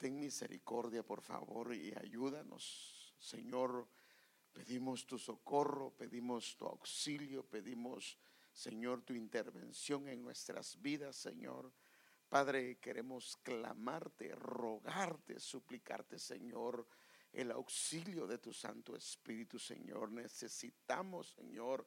[0.00, 3.14] ten misericordia, por favor, y ayúdanos.
[3.18, 3.86] Señor,
[4.50, 8.18] pedimos tu socorro, pedimos tu auxilio, pedimos,
[8.50, 11.70] Señor, tu intervención en nuestras vidas, Señor.
[12.30, 16.88] Padre, queremos clamarte, rogarte, suplicarte, Señor,
[17.30, 20.10] el auxilio de tu Santo Espíritu, Señor.
[20.12, 21.86] Necesitamos, Señor,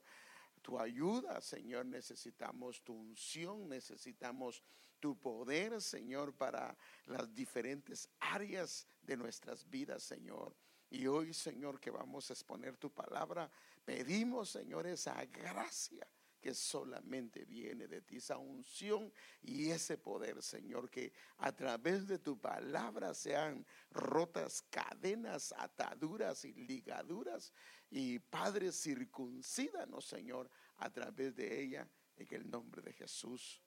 [0.62, 1.88] tu ayuda, Señor.
[1.88, 4.64] Necesitamos tu unción, necesitamos
[5.04, 6.78] tu poder, Señor, para
[7.08, 10.56] las diferentes áreas de nuestras vidas, Señor.
[10.90, 13.52] Y hoy, Señor, que vamos a exponer tu palabra,
[13.84, 16.08] pedimos, Señor, esa gracia
[16.40, 22.20] que solamente viene de ti, esa unción y ese poder, Señor, que a través de
[22.20, 27.52] tu palabra sean rotas cadenas, ataduras y ligaduras.
[27.90, 33.62] Y Padre, circuncídanos, Señor, a través de ella, en el nombre de Jesús.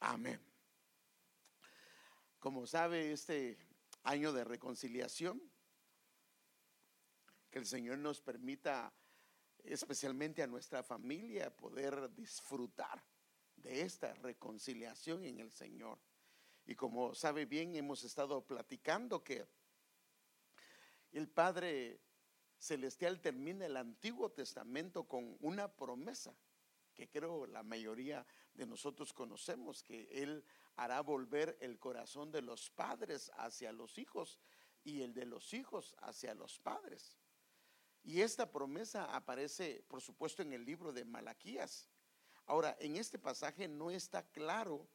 [0.00, 0.55] Amén.
[2.38, 3.58] Como sabe, este
[4.04, 5.40] año de reconciliación,
[7.50, 8.92] que el Señor nos permita,
[9.64, 13.02] especialmente a nuestra familia, poder disfrutar
[13.56, 15.98] de esta reconciliación en el Señor.
[16.66, 19.46] Y como sabe bien, hemos estado platicando que
[21.12, 22.00] el Padre
[22.58, 26.36] Celestial termina el Antiguo Testamento con una promesa
[26.96, 30.44] que creo la mayoría de nosotros conocemos, que Él
[30.76, 34.38] hará volver el corazón de los padres hacia los hijos
[34.84, 37.16] y el de los hijos hacia los padres.
[38.02, 41.88] Y esta promesa aparece, por supuesto, en el libro de Malaquías.
[42.46, 44.86] Ahora, en este pasaje no está claro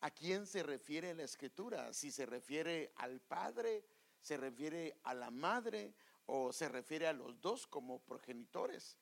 [0.00, 3.84] a quién se refiere la escritura, si se refiere al padre,
[4.20, 5.94] se refiere a la madre
[6.26, 8.96] o se refiere a los dos como progenitores.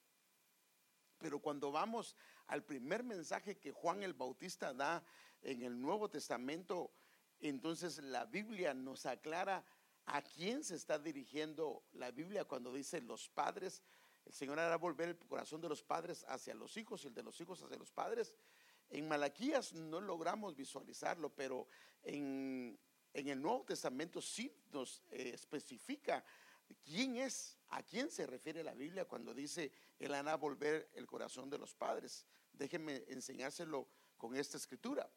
[1.18, 2.14] Pero cuando vamos
[2.46, 5.02] al primer mensaje que Juan el Bautista da
[5.42, 6.90] en el Nuevo Testamento,
[7.40, 9.64] entonces la Biblia nos aclara
[10.06, 13.82] a quién se está dirigiendo la Biblia cuando dice los padres.
[14.24, 17.22] El Señor hará volver el corazón de los padres hacia los hijos y el de
[17.22, 18.34] los hijos hacia los padres.
[18.90, 21.68] En Malaquías no logramos visualizarlo, pero
[22.02, 22.78] en,
[23.12, 26.24] el Nuevo Testamento sí nos eh, especifica
[26.84, 31.50] quién es, a quién se refiere la Biblia cuando dice, Él hará volver el corazón
[31.50, 32.24] de los padres.
[32.52, 35.08] Déjenme enseñárselo con esta escritura.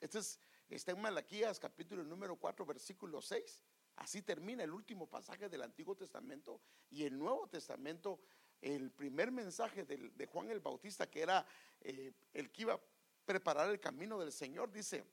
[0.00, 0.40] Este es,
[0.70, 3.62] está en Malaquías capítulo número 4, versículo 6.
[3.96, 8.18] Así termina el último pasaje del Antiguo Testamento y el Nuevo Testamento,
[8.62, 11.46] el primer mensaje de, Juan el Bautista, que era
[11.82, 12.80] eh, el que iba a
[13.26, 15.04] preparar el camino del Señor, dice,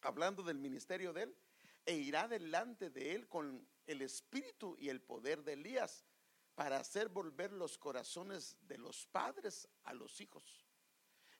[0.00, 1.36] hablando del ministerio de él,
[1.84, 6.06] e irá delante de él con el espíritu y el poder de Elías
[6.54, 10.63] para hacer volver los corazones de los padres a los hijos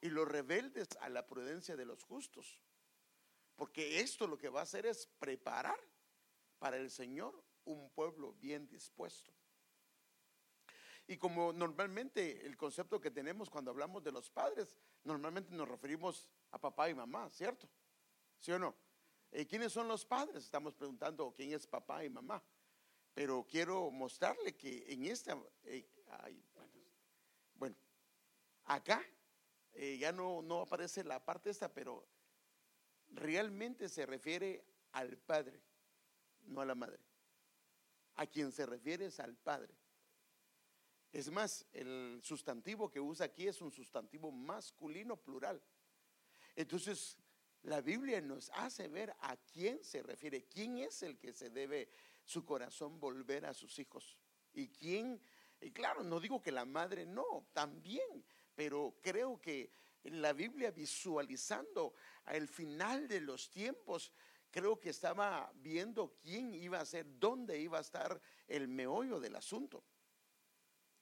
[0.04, 2.60] y los rebeldes a la prudencia de los justos.
[3.56, 5.80] Porque esto lo que va a hacer es preparar
[6.58, 9.32] para el Señor un pueblo bien dispuesto.
[11.06, 16.28] Y como normalmente el concepto que tenemos cuando hablamos de los padres, normalmente nos referimos
[16.50, 17.66] a papá y mamá, ¿cierto?
[18.40, 18.76] ¿Sí o no?
[19.32, 20.44] Eh, ¿Quiénes son los padres?
[20.44, 22.42] Estamos preguntando quién es papá y mamá.
[23.14, 25.88] Pero quiero mostrarle que en esta, eh,
[27.54, 27.76] bueno,
[28.66, 29.02] acá
[29.74, 32.06] eh, ya no, no aparece la parte esta, pero
[33.08, 35.60] realmente se refiere al padre,
[36.42, 37.00] no a la madre.
[38.16, 39.74] A quien se refiere es al padre.
[41.12, 45.62] Es más, el sustantivo que usa aquí es un sustantivo masculino plural.
[46.56, 47.16] Entonces,
[47.62, 51.88] la Biblia nos hace ver a quién se refiere, quién es el que se debe
[52.24, 54.18] su corazón volver a sus hijos.
[54.52, 55.20] Y quién,
[55.60, 58.24] y claro, no digo que la madre no, también,
[58.54, 59.70] pero creo que
[60.04, 61.94] la Biblia visualizando
[62.24, 64.12] al final de los tiempos,
[64.50, 69.36] creo que estaba viendo quién iba a ser, dónde iba a estar el meollo del
[69.36, 69.84] asunto.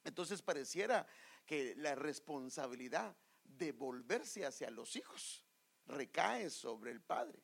[0.03, 1.05] Entonces pareciera
[1.45, 5.45] que la responsabilidad de volverse hacia los hijos
[5.85, 7.43] recae sobre el padre.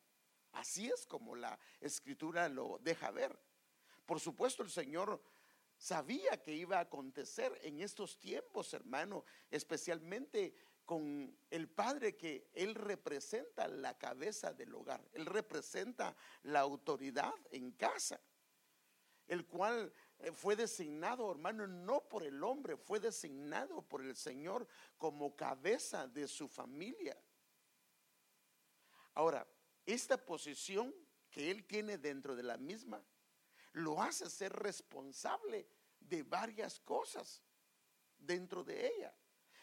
[0.53, 3.38] Así es como la escritura lo deja ver.
[4.05, 5.22] Por supuesto, el Señor
[5.79, 10.53] sabía que iba a acontecer en estos tiempos, hermano, especialmente
[10.85, 17.72] con el padre que él representa la cabeza del hogar, él representa la autoridad en
[17.72, 18.20] casa,
[19.28, 24.67] el cual eh, fue designado, hermano, no por el hombre, fue designado por el Señor
[24.97, 27.16] como cabeza de su familia.
[29.14, 29.47] Ahora,
[29.85, 30.93] esta posición
[31.31, 33.02] que él tiene dentro de la misma
[33.73, 35.67] lo hace ser responsable
[35.99, 37.41] de varias cosas
[38.17, 39.16] dentro de ella.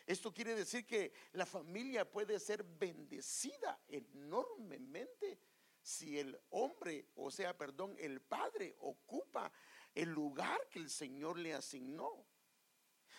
[0.06, 5.40] Esto quiere decir que la familia puede ser bendecida enormemente
[5.82, 9.52] si el hombre, o sea, perdón, el padre ocupa
[9.94, 12.26] el lugar que el Señor le asignó.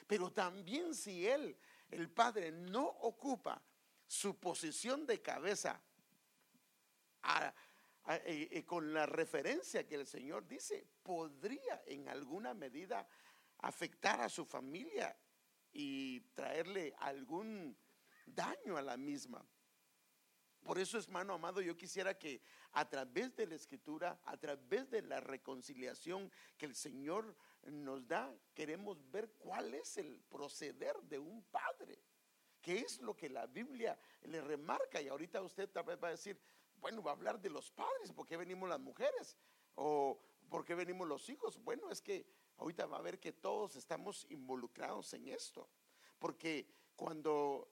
[0.06, 1.58] Pero también si él,
[1.90, 3.62] el padre, no ocupa
[4.06, 5.82] su posición de cabeza
[8.10, 13.08] eh, eh, con la referencia que el Señor dice, podría en alguna medida
[13.60, 15.18] afectar a su familia
[15.74, 17.78] y traerle algún
[18.26, 19.46] daño a la misma.
[20.64, 22.42] Por eso, hermano amado, yo quisiera que
[22.74, 28.34] a través de la escritura, a través de la reconciliación que el Señor nos da,
[28.54, 32.00] queremos ver cuál es el proceder de un padre.
[32.62, 35.02] ¿Qué es lo que la Biblia le remarca?
[35.02, 36.38] Y ahorita usted tal vez va a decir,
[36.80, 39.38] bueno, va a hablar de los padres, ¿por qué venimos las mujeres?
[39.76, 40.20] ¿O
[40.50, 41.62] por qué venimos los hijos?
[41.64, 42.26] Bueno, es que
[42.58, 45.70] ahorita va a ver que todos estamos involucrados en esto.
[46.20, 47.72] Porque cuando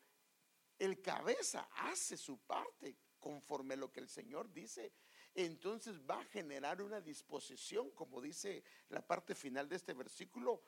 [0.78, 4.92] el cabeza hace su parte conforme a lo que el Señor dice,
[5.34, 10.62] entonces va a generar una disposición, como dice la parte final de este versículo,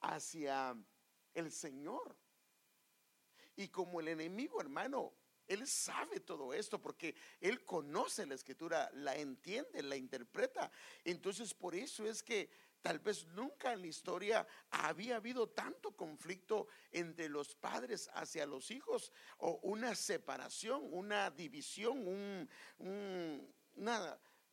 [0.00, 0.76] hacia
[1.34, 2.16] el Señor.
[3.56, 5.12] Y como el enemigo, hermano,
[5.50, 10.70] él sabe todo esto porque él conoce la escritura, la entiende, la interpreta.
[11.04, 12.48] Entonces por eso es que
[12.82, 18.70] Tal vez nunca en la historia había habido tanto conflicto entre los padres hacia los
[18.70, 22.48] hijos o una separación, una división, un,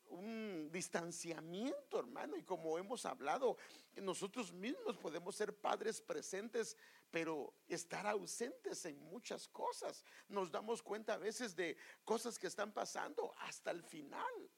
[0.09, 2.35] un distanciamiento, hermano.
[2.35, 3.57] Y como hemos hablado,
[3.95, 6.75] nosotros mismos podemos ser padres presentes,
[7.11, 10.03] pero estar ausentes en muchas cosas.
[10.27, 14.51] Nos damos cuenta a veces de cosas que están pasando hasta el final.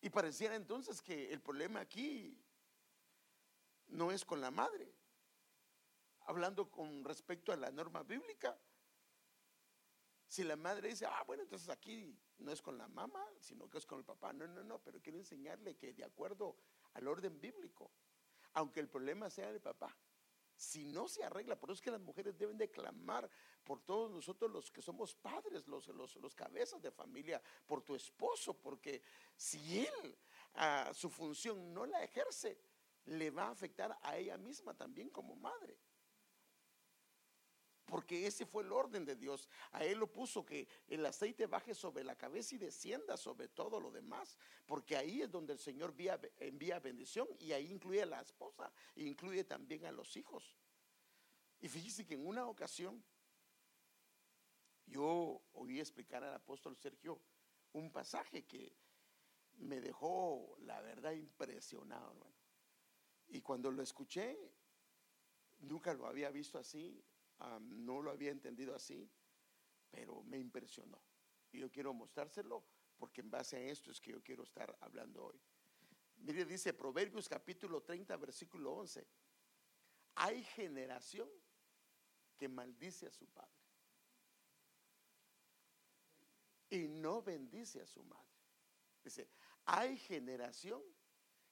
[0.00, 2.36] Y pareciera entonces que el problema aquí
[3.88, 4.92] no es con la madre.
[6.26, 8.58] Hablando con respecto a la norma bíblica,
[10.26, 13.78] si la madre dice, ah, bueno, entonces aquí no es con la mamá, sino que
[13.78, 14.32] es con el papá.
[14.32, 16.56] No, no, no, pero quiero enseñarle que de acuerdo
[16.94, 17.92] al orden bíblico,
[18.54, 19.96] aunque el problema sea el papá,
[20.56, 23.28] si no se arregla, por eso es que las mujeres deben de clamar
[23.64, 28.54] por todos nosotros los que somos padres, los, los, cabezas de familia, por tu esposo,
[28.54, 29.02] porque
[29.36, 30.18] si él
[30.54, 32.58] a su función no la ejerce,
[33.06, 35.76] le va a afectar a ella misma también como madre.
[37.92, 39.50] Porque ese fue el orden de Dios.
[39.72, 43.78] A él lo puso que el aceite baje sobre la cabeza y descienda sobre todo
[43.78, 44.38] lo demás.
[44.64, 45.94] Porque ahí es donde el Señor
[46.38, 50.56] envía, bendición y ahí incluye a la esposa incluye también a los hijos.
[51.60, 53.04] Y fíjese que en una ocasión
[54.86, 57.20] yo oí explicar al apóstol Sergio
[57.74, 58.74] un pasaje que
[59.58, 62.14] me dejó, la verdad, impresionado,
[63.28, 64.34] Y cuando lo escuché,
[65.60, 67.04] nunca lo había visto así,
[67.60, 69.10] no lo había entendido así,
[69.90, 71.02] pero me impresionó.
[71.50, 72.64] Y yo quiero mostrárselo
[72.98, 75.40] porque en base a esto es que yo quiero estar hablando hoy.
[76.16, 79.06] Mire, dice Proverbios capítulo 30, versículo 11.
[80.14, 81.28] Hay generación
[82.36, 83.62] que maldice a su padre
[86.70, 88.32] y no bendice a su madre.
[89.02, 89.28] Dice,
[89.64, 90.82] hay generación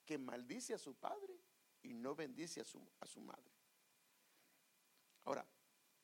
[0.05, 1.39] que maldice a su padre
[1.83, 3.51] y no bendice a su, a su madre.
[5.25, 5.45] Ahora,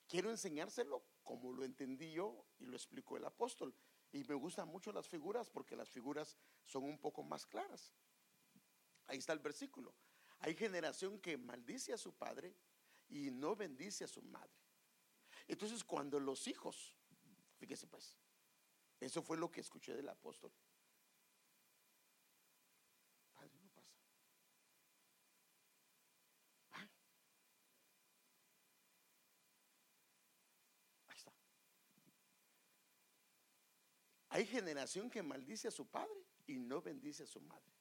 [0.07, 3.75] quiero enseñárselo como lo entendí yo y lo explicó el apóstol.
[4.11, 7.93] Y me gustan mucho las figuras porque las figuras son un poco más claras.
[9.07, 9.93] Ahí está el versículo.
[10.39, 12.55] Hay generación que maldice a su padre
[13.09, 14.53] y no bendice a su madre.
[15.47, 16.95] Entonces cuando los hijos,
[17.57, 18.17] fíjese pues,
[18.99, 20.51] eso fue lo que escuché del apóstol.
[34.37, 37.73] Hay generación que maldice a su padre y no bendice a su madre.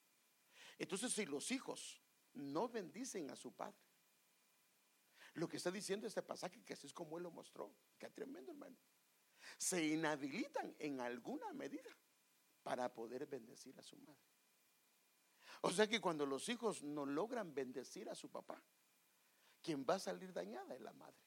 [0.78, 2.00] Entonces, si los hijos
[2.32, 3.76] no bendicen a su padre,
[5.34, 8.52] lo que está diciendo este pasaje, que así es como él lo mostró, que tremendo
[8.52, 8.74] hermano,
[9.58, 11.94] se inhabilitan en alguna medida
[12.62, 14.24] para poder bendecir a su madre.
[15.60, 18.64] O sea que cuando los hijos no logran bendecir a su papá,
[19.60, 21.20] quien va a salir dañada es la madre.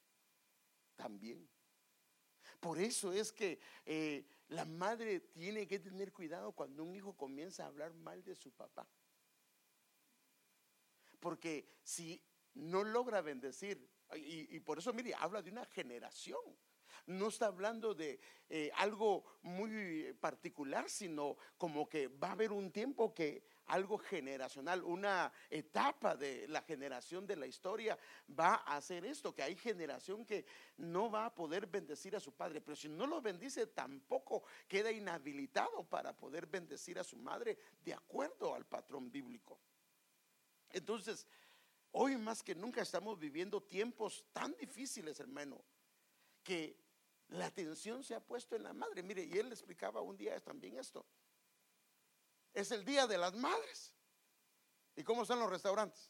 [0.95, 1.47] También.
[2.59, 7.63] Por eso es que eh, la madre tiene que tener cuidado cuando un hijo comienza
[7.63, 8.87] a hablar mal de su papá.
[11.19, 12.21] Porque si
[12.55, 16.39] no logra bendecir, y, por eso, mire, habla de una generación.
[17.05, 22.71] No está hablando de eh, algo muy particular, sino como que va a haber un
[22.71, 27.97] tiempo que algo generacional, una etapa de la generación de la historia
[28.37, 30.45] va a hacer esto, que hay generación que
[30.77, 34.91] no va a poder bendecir a su padre, pero si no lo bendice tampoco queda
[34.91, 39.59] inhabilitado para poder bendecir a su madre de acuerdo al patrón bíblico.
[40.71, 41.27] Entonces,
[41.91, 45.63] hoy más que nunca estamos viviendo tiempos tan difíciles, hermano,
[46.43, 46.75] que
[47.29, 49.03] la atención se ha puesto en la madre.
[49.03, 51.05] Mire, y él explicaba un día también esto.
[52.53, 53.93] Es el día de las madres.
[54.95, 56.09] ¿Y cómo están los restaurantes?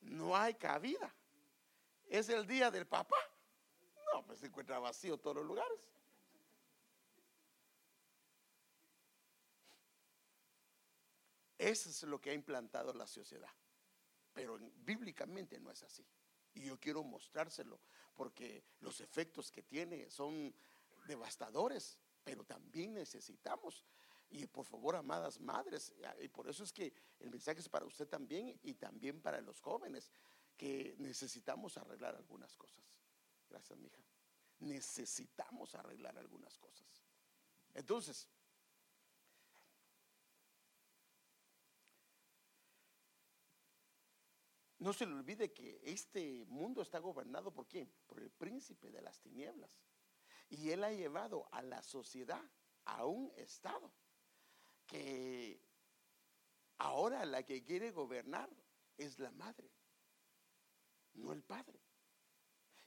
[0.00, 1.14] No hay cabida.
[2.04, 3.16] Es el día del papá.
[4.12, 5.78] No, pues se encuentra vacío todos los lugares.
[11.58, 13.52] Eso es lo que ha implantado la sociedad.
[14.32, 16.04] Pero bíblicamente no es así.
[16.54, 17.80] Y yo quiero mostrárselo
[18.14, 20.54] porque los efectos que tiene son
[21.06, 23.84] devastadores, pero también necesitamos.
[24.32, 28.08] Y por favor, amadas madres, y por eso es que el mensaje es para usted
[28.08, 30.10] también y también para los jóvenes,
[30.56, 32.82] que necesitamos arreglar algunas cosas.
[33.50, 34.02] Gracias, mija.
[34.60, 37.04] Necesitamos arreglar algunas cosas.
[37.74, 38.26] Entonces,
[44.78, 47.88] No se le olvide que este mundo está gobernado por quién?
[48.04, 49.78] Por el príncipe de las tinieblas.
[50.48, 52.42] Y él ha llevado a la sociedad
[52.84, 53.92] a un estado
[54.92, 55.58] que
[56.78, 58.50] ahora la que quiere gobernar
[58.98, 59.70] es la madre,
[61.14, 61.80] no el padre.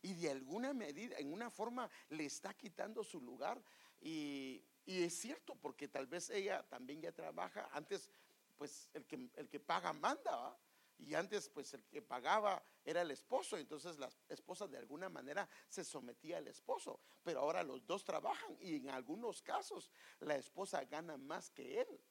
[0.04, 3.60] Y de alguna medida, en una forma, le está quitando su lugar.
[4.02, 7.68] Y, es cierto, porque tal vez ella también ya trabaja.
[7.74, 8.12] Antes,
[8.56, 10.60] pues el que, el que paga manda, ¿va?
[10.98, 15.48] Y antes, pues el que pagaba era el esposo, entonces la esposa de alguna manera
[15.68, 17.00] se sometía al esposo.
[17.24, 22.02] Pero ahora los dos trabajan y en algunos casos la esposa gana más que él.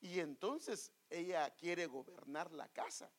[0.00, 3.10] Y entonces ella quiere gobernar la casa.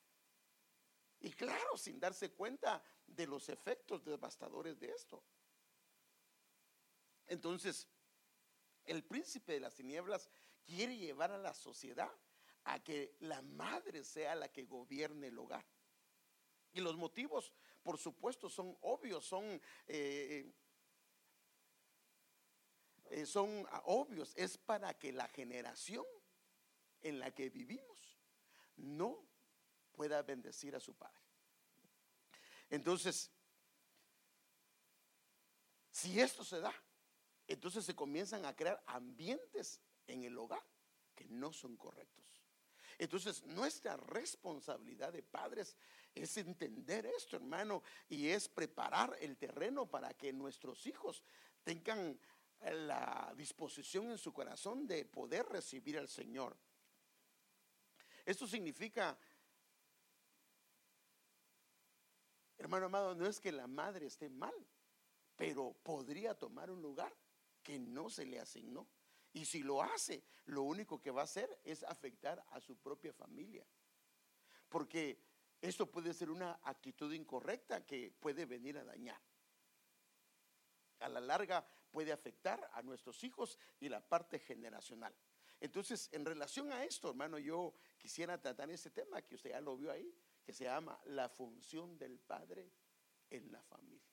[1.20, 5.22] Y claro, sin darse cuenta de los efectos devastadores de esto.
[7.28, 7.88] Entonces,
[8.86, 10.30] el príncipe de las tinieblas
[10.66, 12.12] quiere llevar a la sociedad
[12.74, 15.66] a que la madre sea la que gobierne el hogar.
[16.72, 20.54] Y los motivos, por supuesto, son obvios, son, eh,
[23.10, 24.34] eh, son obvios.
[24.36, 26.06] Es para que la generación
[27.02, 28.20] en la que vivimos
[28.76, 29.28] no
[29.92, 31.20] pueda bendecir a su padre.
[32.70, 33.32] Entonces,
[35.90, 36.74] si esto se da,
[37.48, 40.64] entonces se comienzan a crear ambientes en el hogar
[41.16, 42.39] que no son correctos.
[43.00, 45.78] Entonces, nuestra responsabilidad de padres
[46.14, 51.24] es entender esto, hermano, y es preparar el terreno para que nuestros hijos
[51.64, 52.20] tengan
[52.60, 56.58] la disposición en su corazón de poder recibir al Señor.
[58.26, 59.18] Esto significa,
[62.58, 64.54] hermano amado, no es que la madre esté mal,
[65.38, 67.16] pero podría tomar un lugar
[67.64, 68.86] que no se le asignó.
[69.34, 73.14] Y si lo hace, lo único que va a hacer es afectar a su propia
[73.14, 73.66] familia.
[74.68, 75.22] Porque
[75.62, 79.20] esto puede ser una actitud incorrecta que puede venir a dañar.
[81.00, 85.16] A la larga puede afectar a nuestros hijos y la parte generacional.
[85.60, 89.76] Entonces, en relación a esto, hermano, yo quisiera tratar ese tema que usted ya lo
[89.76, 92.72] vio ahí, que se llama la función del padre
[93.30, 94.09] en la familia.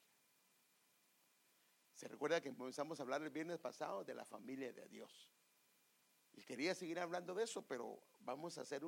[1.96, 5.30] Se recuerda que comenzamos a hablar el viernes pasado de la familia de Dios.
[6.34, 8.82] Y quería seguir hablando de eso, pero vamos a hacer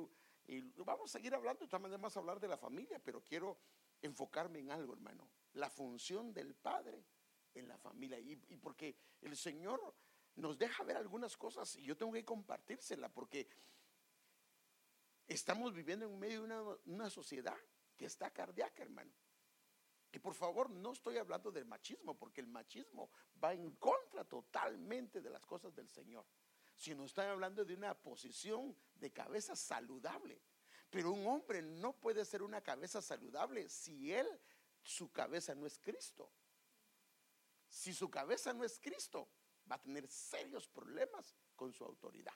[0.45, 3.57] y vamos a seguir hablando, también vamos a hablar de la familia, pero quiero
[3.99, 5.27] enfocarme en algo, hermano.
[5.53, 7.03] La función del padre
[7.55, 8.19] en la familia.
[8.19, 9.81] Y, porque el Señor
[10.35, 13.49] nos deja ver algunas cosas y yo tengo que compartírsela porque
[15.27, 17.57] estamos viviendo en medio de una sociedad
[17.97, 19.11] que está cardíaca, hermano.
[20.11, 23.11] Y por favor, no estoy hablando del machismo, porque el machismo
[23.43, 26.25] va en contra totalmente de las cosas del Señor,
[26.75, 30.41] sino estoy hablando de una posición de cabeza saludable.
[30.89, 34.27] Pero un hombre no puede ser una cabeza saludable si él,
[34.81, 36.31] su cabeza no es Cristo.
[37.67, 39.29] Si su cabeza no es Cristo,
[39.71, 42.33] va a tener serios problemas con su autoridad.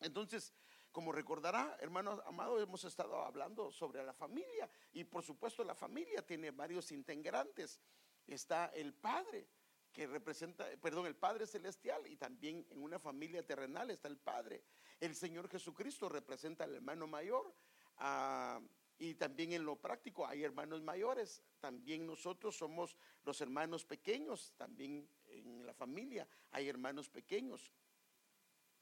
[0.00, 0.52] Entonces,
[0.94, 6.24] como recordará, hermanos amados, hemos estado hablando sobre la familia y por supuesto la familia
[6.24, 7.80] tiene varios integrantes.
[8.28, 9.48] Está el Padre,
[9.92, 14.62] que representa, perdón, el Padre Celestial y también en una familia terrenal está el Padre.
[15.00, 17.52] El Señor Jesucristo representa al hermano mayor
[17.96, 18.60] ah,
[18.96, 21.42] y también en lo práctico hay hermanos mayores.
[21.58, 27.72] También nosotros somos los hermanos pequeños, también en la familia hay hermanos pequeños.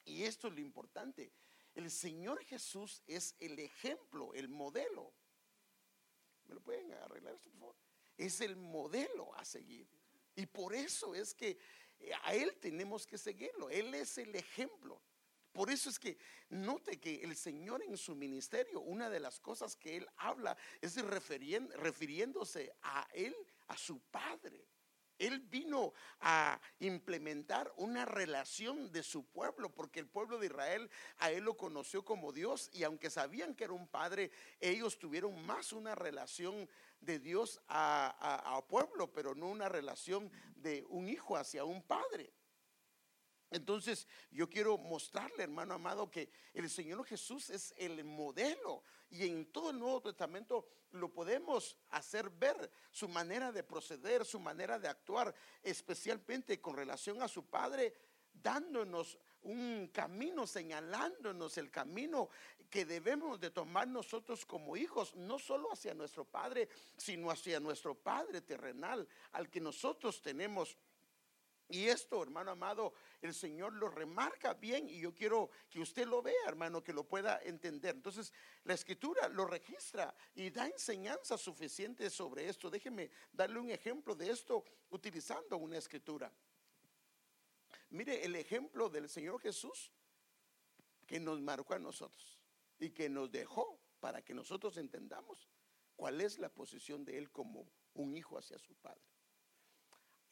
[0.04, 1.32] Y esto es lo importante.
[1.74, 5.12] El Señor Jesús es el ejemplo, el modelo.
[6.44, 7.76] ¿Me lo pueden arreglar esto, por favor?
[8.16, 9.88] Es el modelo a seguir.
[10.34, 11.58] Y por eso es que
[12.24, 13.70] a Él tenemos que seguirlo.
[13.70, 15.00] Él es el ejemplo.
[15.52, 16.16] Por eso es que
[16.48, 20.96] note que el Señor en su ministerio, una de las cosas que Él habla es
[20.96, 23.36] refiriéndose a Él,
[23.68, 24.66] a su Padre.
[25.22, 31.30] Él vino a implementar una relación de su pueblo, porque el pueblo de Israel a
[31.30, 35.72] Él lo conoció como Dios y aunque sabían que era un padre, ellos tuvieron más
[35.72, 36.68] una relación
[37.00, 42.32] de Dios a, pueblo, pero no una relación de un hijo hacia un padre.
[43.52, 49.52] Entonces yo quiero mostrarle, hermano amado, que el Señor Jesús es el modelo y en
[49.52, 54.88] todo el Nuevo Testamento lo podemos hacer ver, su manera de proceder, su manera de
[54.88, 57.94] actuar, especialmente con relación a su Padre,
[58.32, 62.30] dándonos un camino, señalándonos el camino
[62.70, 67.94] que debemos de tomar nosotros como hijos, no solo hacia nuestro Padre, sino hacia nuestro
[67.94, 70.76] Padre terrenal, al que nosotros tenemos
[71.72, 76.20] y esto, hermano amado, el Señor lo remarca bien y yo quiero que usted lo
[76.20, 77.94] vea, hermano, que lo pueda entender.
[77.94, 78.32] Entonces,
[78.64, 82.68] la escritura lo registra y da enseñanza suficiente sobre esto.
[82.68, 86.30] Déjeme darle un ejemplo de esto utilizando una escritura.
[87.90, 89.92] Mire el ejemplo del Señor Jesús
[91.06, 92.38] que nos marcó a nosotros
[92.78, 95.48] y que nos dejó para que nosotros entendamos
[95.96, 99.11] cuál es la posición de Él como un hijo hacia su Padre.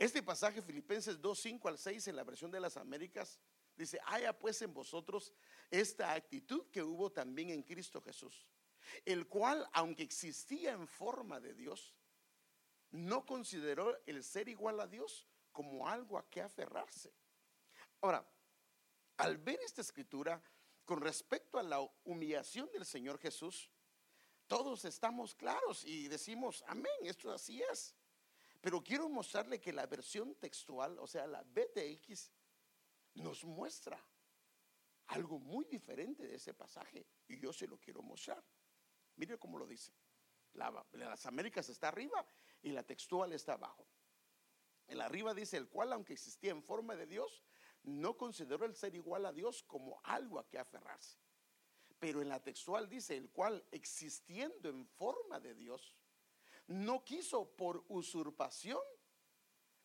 [0.01, 3.39] Este pasaje, Filipenses 2, 5 al 6, en la versión de las Américas,
[3.77, 5.31] dice, haya pues en vosotros
[5.71, 8.49] esta actitud que hubo también en Cristo Jesús,
[9.05, 11.95] el cual, aunque existía en forma de Dios,
[12.93, 17.13] no consideró el ser igual a Dios como algo a que aferrarse.
[18.01, 18.27] Ahora,
[19.19, 20.43] al ver esta escritura,
[20.87, 23.71] con respecto a la humillación del Señor Jesús,
[24.47, 27.95] todos estamos claros y decimos, amén, esto así es.
[28.61, 32.31] Pero quiero mostrarle que la versión textual, o sea, la BTX,
[33.15, 34.03] nos muestra
[35.09, 37.07] algo muy diferente de ese pasaje.
[37.29, 38.45] Y yo se lo quiero mostrar.
[39.17, 39.93] Mire cómo lo dice.
[40.53, 42.25] las Américas está arriba
[42.63, 43.87] y la textual está abajo.
[44.87, 47.43] El arriba dice, el cual, aunque existía en forma de Dios,
[47.85, 51.19] no consideró el ser igual a Dios como algo a que aferrarse.
[51.99, 55.95] Pero en la textual dice, el cual, existiendo en forma de Dios,
[56.71, 58.81] no quiso por usurpación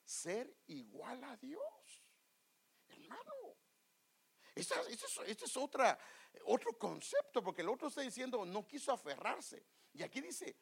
[0.03, 2.03] ser igual a Dios.
[2.87, 3.57] Hermano,
[4.53, 4.75] este
[5.45, 5.97] es, otra,
[6.45, 9.65] otro concepto, porque el otro está diciendo no quiso aferrarse.
[9.93, 10.55] Y aquí dice,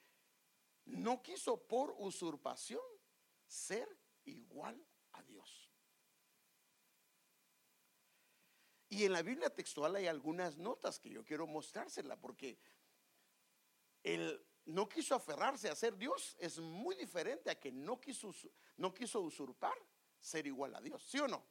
[0.86, 2.82] no quiso por usurpación
[3.46, 3.88] ser
[4.24, 4.82] igual
[5.12, 5.74] a Dios.
[8.88, 12.58] Y en la Biblia textual hay algunas notas que yo quiero mostrársela, porque
[14.04, 18.34] el no quiso aferrarse a ser Dios es muy diferente a que no quiso,
[18.78, 19.76] no quiso usurpar
[20.20, 21.44] ser igual a Dios, ¿sí o no?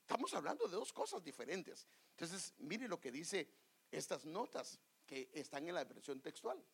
[0.00, 1.86] Estamos hablando de dos cosas diferentes.
[2.12, 3.50] Entonces, mire lo que dice
[3.90, 6.64] estas notas que están en la versión textual.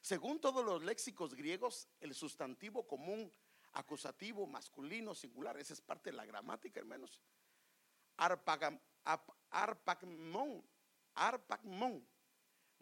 [0.00, 3.30] Según todos los léxicos griegos, el sustantivo común,
[3.72, 7.20] acusativo, masculino, singular, esa es parte de la gramática, hermanos.
[8.16, 8.80] Arpagmon,
[11.14, 12.06] arpagmon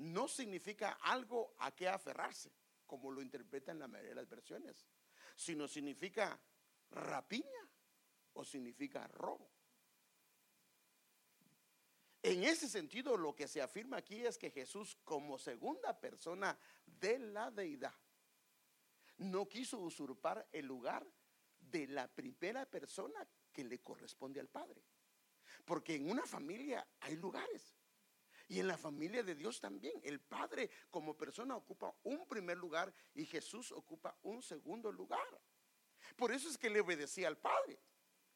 [0.03, 2.53] no significa algo a qué aferrarse,
[2.87, 4.87] como lo interpretan la mayoría de las versiones,
[5.37, 6.39] sino significa
[6.91, 7.71] rapiña
[8.35, 9.51] o significa robo.
[12.23, 17.19] En ese sentido, lo que se afirma aquí es que Jesús, como segunda persona de
[17.19, 17.95] la deidad,
[19.19, 21.07] no quiso usurpar el lugar
[21.59, 24.83] de la primera persona que le corresponde al Padre.
[25.65, 27.77] Porque en una familia hay lugares.
[28.53, 32.93] Y en la familia de Dios también, el Padre como persona ocupa un primer lugar
[33.15, 35.41] y Jesús ocupa un segundo lugar.
[36.17, 37.81] Por eso es que le obedecía al Padre.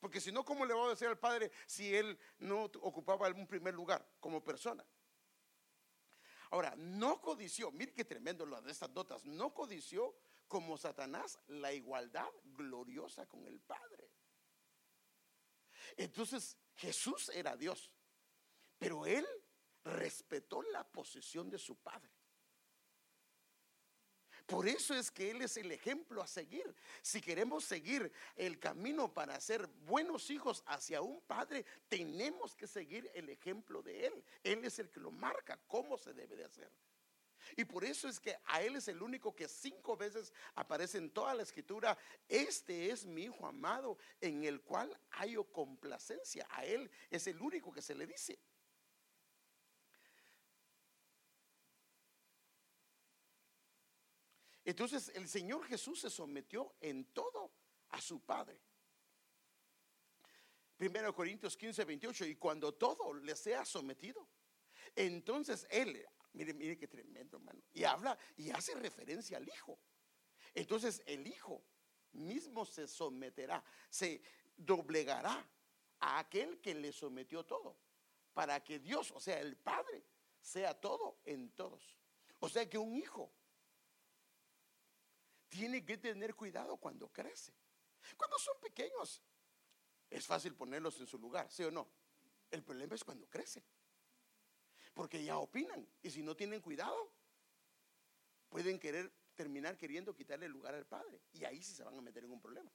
[0.01, 3.47] Porque si no, ¿cómo le va a obedecer al Padre si él no ocupaba un
[3.47, 4.83] primer lugar como persona?
[6.49, 10.17] Ahora, no codició, mire qué tremendo lo de estas notas, no codició
[10.49, 14.11] como Satanás la igualdad gloriosa con el Padre.
[15.95, 17.93] Entonces, Jesús era Dios,
[18.79, 19.27] pero él
[19.87, 22.11] respetó la posición de su padre.
[24.47, 26.73] Por eso es que Él es el ejemplo a seguir.
[27.03, 33.11] Si queremos seguir el camino para ser buenos hijos hacia un Padre, tenemos que seguir
[33.15, 34.25] el ejemplo de Él.
[34.45, 36.71] Él es el que lo marca, cómo se debe de hacer.
[37.57, 41.11] Y por eso es que a Él es el único que cinco veces aparece en
[41.11, 41.99] toda la escritura.
[42.29, 46.47] Este es mi Hijo amado en el cual hay complacencia.
[46.51, 48.39] A Él es el único que se le dice.
[54.67, 57.53] Entonces el Señor Jesús se sometió en todo
[57.91, 58.61] a su Padre.
[60.77, 64.29] Primero Corintios 15, 28, y cuando todo le sea sometido,
[64.97, 69.79] entonces Él, mire, mire qué tremendo, hermano, y habla y hace referencia al Hijo.
[70.53, 71.63] Entonces el Hijo
[72.11, 74.21] mismo se someterá, se
[74.57, 75.49] doblegará
[76.01, 77.79] a aquel que le sometió todo,
[78.35, 80.03] para que Dios, o sea, el Padre,
[80.41, 81.97] sea todo en todos.
[82.41, 83.33] O sea que un hijo
[85.49, 87.53] tiene que tener cuidado cuando crece.
[88.17, 89.23] Cuando son pequeños,
[90.11, 91.89] es fácil ponerlos en su lugar, ¿sí o no?
[92.51, 93.65] El problema es cuando crecen.
[94.95, 95.87] Porque ya opinan.
[96.03, 97.13] Y si no tienen cuidado,
[98.49, 101.21] pueden querer terminar queriendo quitarle el lugar al padre.
[101.33, 102.71] Y ahí sí se van a meter en un problema.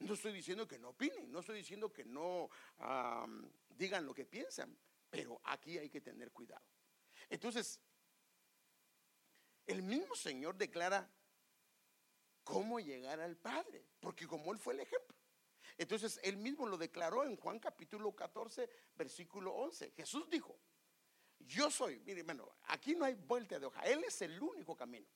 [0.00, 2.48] No estoy diciendo que no opinen, no estoy diciendo que no
[3.70, 4.78] digan lo que piensan,
[5.10, 6.64] pero aquí hay que tener cuidado.
[7.28, 7.80] Entonces,
[9.68, 11.08] el mismo Señor declara
[12.42, 15.14] cómo llegar al Padre, porque como Él fue el ejemplo.
[15.76, 19.92] Entonces Él mismo lo declaró en Juan capítulo 14, versículo 11.
[19.92, 20.58] Jesús dijo,
[21.40, 25.06] yo soy, mire hermano, aquí no hay vuelta de hoja, Él es el único camino.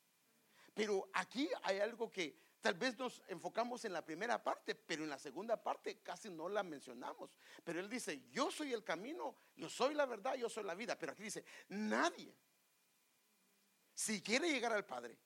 [0.74, 5.10] Pero aquí hay algo que tal vez nos enfocamos en la primera parte, pero en
[5.10, 7.30] la segunda parte casi no la mencionamos.
[7.64, 10.98] Pero Él dice, yo soy el camino, yo soy la verdad, yo soy la vida.
[10.98, 12.34] Pero aquí dice, nadie
[13.94, 15.18] si quiere llegar al Padre,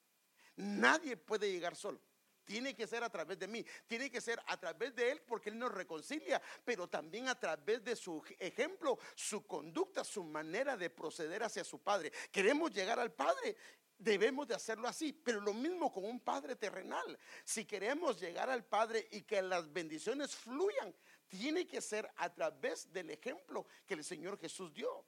[0.57, 2.01] nadie puede llegar solo.
[2.45, 5.51] Tiene que ser a través de mí, tiene que ser a través de Él porque
[5.51, 10.89] Él nos reconcilia, pero también a través de su ejemplo, su conducta, su manera de
[10.89, 12.13] proceder hacia su Padre.
[12.31, 13.57] Queremos llegar al Padre,
[13.99, 17.19] debemos de hacerlo así, pero lo mismo con un Padre terrenal.
[17.45, 20.95] Si queremos llegar al Padre y que las bendiciones fluyan,
[21.29, 25.05] tiene que ser a través del ejemplo que el Señor Jesús dio.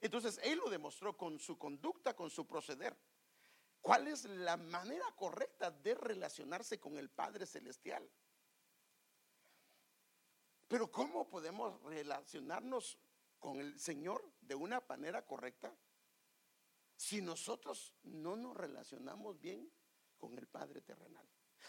[0.00, 2.96] Entonces Él lo demostró con su conducta, con su proceder.
[3.80, 8.08] ¿Cuál es la manera correcta de relacionarse con el Padre Celestial?
[10.66, 12.98] Pero ¿cómo podemos relacionarnos
[13.38, 15.74] con el Señor de una manera correcta
[16.96, 19.72] si nosotros no nos relacionamos bien
[20.18, 21.26] con el Padre terrenal?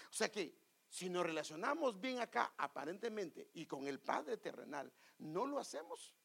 [0.09, 0.57] O sea que
[0.89, 6.15] si nos relacionamos bien acá aparentemente y con el Padre terrenal no lo hacemos,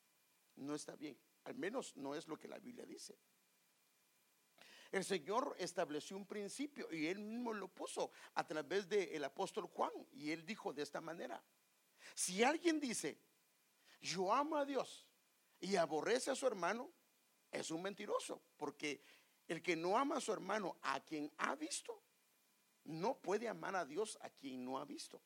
[0.57, 1.19] no está bien.
[1.45, 3.19] Al menos no es lo que la Biblia dice.
[4.91, 9.93] El Señor estableció un principio y Él mismo lo puso a través del apóstol Juan.
[10.13, 11.43] Y Él dijo de esta manera,
[12.15, 13.19] si alguien dice,
[14.01, 15.07] yo amo a Dios
[15.61, 16.93] y aborrece a su hermano,
[17.51, 19.03] es un mentiroso, porque
[19.49, 22.03] el que no ama a su hermano a quien ha visto,
[22.85, 25.21] no puede amar a Dios a quien no ha visto.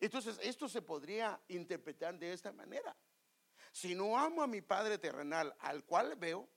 [0.00, 2.96] Entonces, esto se podría interpretar de esta manera.
[3.74, 6.48] Si no amo a mi Padre terrenal, al cual veo,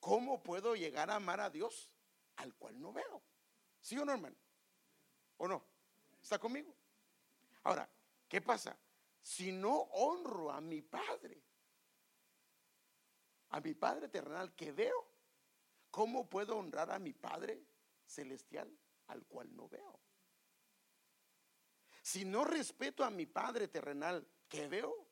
[0.00, 1.92] ¿cómo puedo llegar a amar a Dios
[2.34, 3.22] al cual no veo?
[3.80, 4.34] ¿Sí o no, hermano?
[5.36, 5.64] ¿O no?
[6.20, 6.74] ¿Está conmigo?
[7.62, 7.88] Ahora,
[8.28, 8.76] ¿qué pasa?
[9.22, 11.40] Si no honro a mi Padre,
[13.50, 15.08] a mi Padre terrenal que veo,
[15.88, 17.62] ¿cómo puedo honrar a mi Padre
[18.04, 20.00] celestial al cual no veo?
[22.02, 25.03] Si no respeto a mi Padre terrenal que veo,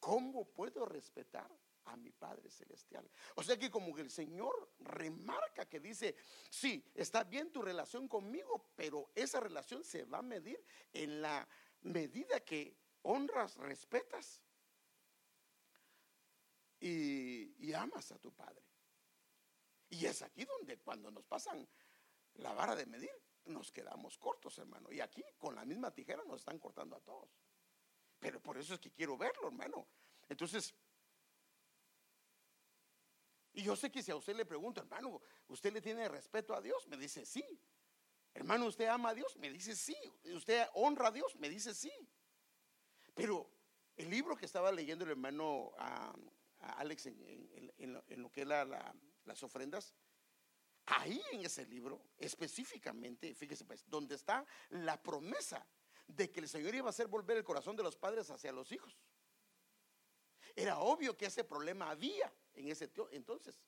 [0.00, 1.50] ¿cómo puedo respetar
[1.84, 3.08] a mi Padre Celestial?
[3.34, 6.16] O sea que como que el Señor remarca que dice,
[6.50, 11.46] sí, está bien tu relación conmigo, pero esa relación se va a medir en la
[11.82, 14.42] medida que honras, respetas
[16.80, 18.62] y, amas a tu Padre.
[19.90, 21.68] Y es aquí donde cuando nos pasan
[22.34, 23.10] la vara de medir,
[23.46, 24.90] nos quedamos cortos, hermano.
[24.90, 27.30] Y aquí con la misma tijera nos están cortando a todos.
[28.18, 29.86] Pero por eso es que quiero verlo, hermano.
[30.28, 30.74] Entonces,
[33.56, 36.60] y yo sé que si a usted le pregunto, hermano, ¿usted le tiene respeto a
[36.60, 36.86] Dios?
[36.88, 37.42] Me dice sí.
[38.34, 39.34] Hermano, ¿usted ama a Dios?
[39.38, 39.96] Me dice sí.
[40.24, 41.34] ¿Usted honra a Dios?
[41.36, 41.90] Me dice sí.
[43.14, 43.50] Pero
[43.96, 46.14] el libro que estaba leyendo el hermano a,
[46.76, 49.94] Alex en, lo que es las ofrendas,
[50.84, 55.66] ahí en ese libro, específicamente, fíjese pues, donde está la promesa
[56.06, 58.70] de que el Señor iba a hacer volver el corazón de los padres hacia los
[58.72, 58.96] hijos.
[60.54, 63.60] Era obvio que ese problema había en ese entonces.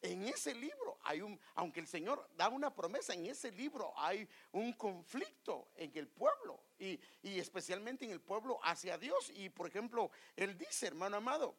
[0.00, 4.28] En ese libro hay un, aunque el Señor da una promesa, en ese libro hay
[4.52, 9.30] un conflicto en el pueblo y, y especialmente en el pueblo hacia Dios.
[9.30, 11.56] Y por ejemplo, Él dice, hermano amado,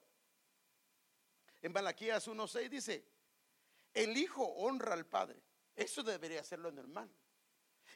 [1.62, 3.06] en Malaquías 1.6 dice,
[3.94, 5.42] el hijo honra al padre.
[5.76, 7.10] Eso debería ser lo normal.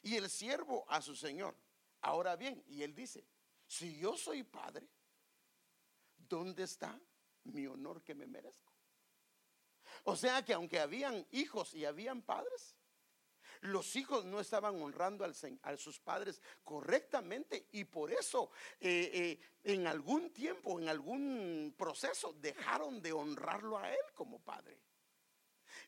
[0.02, 1.56] Y el siervo a su señor.
[2.04, 3.26] Ahora bien, y él dice,
[3.66, 4.88] si yo soy padre,
[6.18, 7.00] ¿dónde está
[7.46, 8.74] mi honor que me merezco?
[10.04, 12.76] O sea que aunque habían hijos y habían padres,
[13.62, 19.88] los hijos no estaban honrando a sus padres correctamente y por eso eh, eh, en
[19.88, 24.78] algún tiempo, en algún proceso, dejaron de honrarlo a él como padre.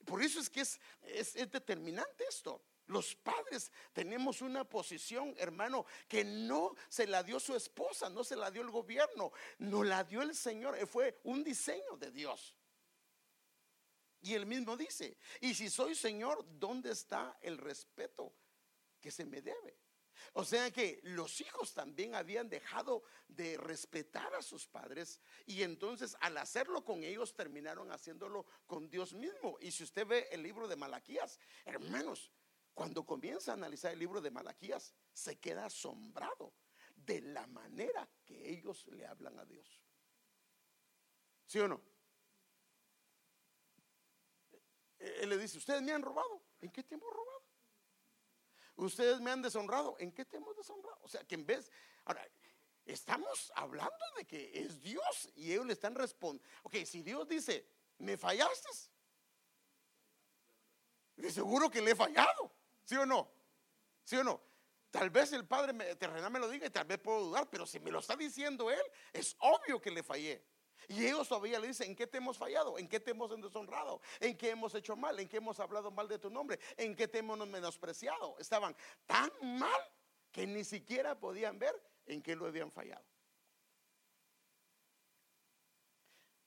[0.05, 2.63] Por eso es que es, es determinante esto.
[2.87, 8.35] Los padres tenemos una posición, hermano, que no se la dio su esposa, no se
[8.35, 12.55] la dio el gobierno, no la dio el Señor, fue un diseño de Dios.
[14.21, 18.33] Y él mismo dice, y si soy Señor, ¿dónde está el respeto
[18.99, 19.77] que se me debe?
[20.33, 26.15] O sea que los hijos también habían dejado de respetar a sus padres y entonces
[26.21, 29.57] al hacerlo con ellos terminaron haciéndolo con Dios mismo.
[29.61, 32.31] Y si usted ve el libro de Malaquías, hermanos,
[32.75, 36.53] cuando comienza a analizar el libro de Malaquías, se queda asombrado
[36.93, 39.81] de la manera que ellos le hablan a Dios.
[41.45, 41.81] ¿Sí o no?
[44.99, 46.43] Él le dice, ustedes me han robado.
[46.59, 47.43] ¿En qué te hemos robado?
[48.75, 49.95] Ustedes me han deshonrado.
[49.99, 50.99] ¿En qué hemos deshonrado?
[51.01, 51.71] O sea, que en vez...
[52.03, 52.27] Ahora,
[52.85, 56.59] estamos hablando de que es Dios y ellos le están respondiendo.
[56.63, 57.65] Ok, si Dios dice,
[57.99, 58.69] me fallaste,
[61.15, 62.51] de seguro que le he fallado.
[62.85, 63.29] ¿Sí o no?
[64.03, 64.41] ¿Sí o no?
[64.91, 67.79] Tal vez el Padre terrenal me lo diga y tal vez puedo dudar, pero si
[67.81, 70.41] me lo está diciendo Él, es obvio que le fallé.
[70.87, 72.77] Y ellos todavía le dicen, ¿en qué te hemos fallado?
[72.77, 74.01] ¿En qué te hemos deshonrado?
[74.19, 75.19] ¿En qué hemos hecho mal?
[75.19, 76.59] ¿En qué hemos hablado mal de tu nombre?
[76.77, 78.37] ¿En qué te hemos menospreciado?
[78.39, 79.81] Estaban tan mal
[80.31, 83.03] que ni siquiera podían ver en qué lo habían fallado.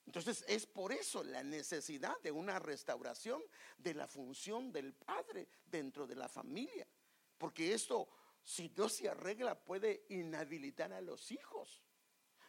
[0.09, 3.43] Entonces es por eso la necesidad de una restauración
[3.77, 6.89] de la función del padre dentro de la familia.
[7.37, 8.09] Porque esto,
[8.43, 11.83] si no se arregla, puede inhabilitar a los hijos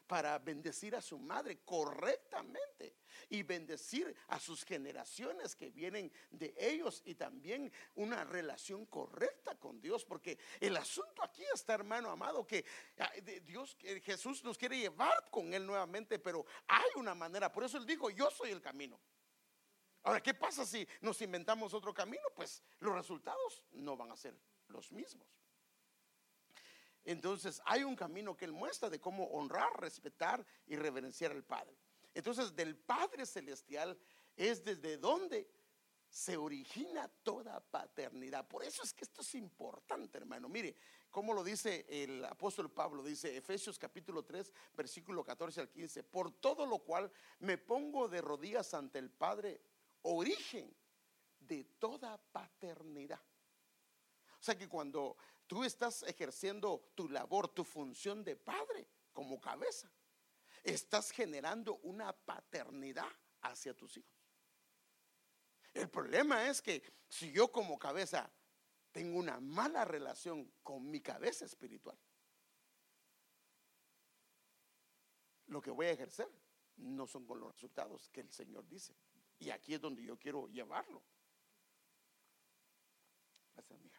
[0.10, 2.96] para bendecir a su madre correctamente
[3.30, 9.80] y bendecir a sus generaciones que vienen de ellos y también una relación correcta con
[9.80, 12.66] Dios, porque el asunto aquí está, hermano amado, que
[13.44, 17.86] Dios, Jesús nos quiere llevar con Él nuevamente, pero hay una manera, por eso Él
[17.86, 19.00] dijo, yo soy el camino.
[20.02, 22.24] Ahora, ¿qué pasa si nos inventamos otro camino?
[22.36, 24.34] Pues los resultados no van a ser
[24.70, 25.39] los mismos.
[27.10, 31.76] Entonces hay un camino que Él muestra de cómo honrar, respetar y reverenciar al Padre.
[32.14, 33.98] Entonces del Padre Celestial
[34.36, 35.50] es desde donde
[36.08, 38.48] se origina toda paternidad.
[38.48, 40.48] Por eso es que esto es importante, hermano.
[40.50, 40.76] Mire,
[41.10, 46.32] como lo dice el apóstol Pablo, dice Efesios capítulo 3, versículo 14 al 15, por
[46.34, 49.60] todo lo cual me pongo de rodillas ante el Padre,
[50.04, 50.72] origen
[51.40, 53.20] de toda paternidad.
[54.40, 55.18] O sea que cuando
[55.50, 59.92] Tú estás ejerciendo tu labor, tu función de padre como cabeza.
[60.64, 63.10] Estás generando una paternidad
[63.42, 64.14] hacia tus hijos.
[65.74, 68.32] El problema es que si yo como cabeza
[68.92, 71.98] tengo una mala relación con mi cabeza espiritual,
[75.48, 76.30] lo que voy a ejercer
[76.76, 78.96] no son con los resultados que el Señor dice.
[79.40, 81.02] Y aquí es donde yo quiero llevarlo.
[83.56, 83.99] Gracias, mija.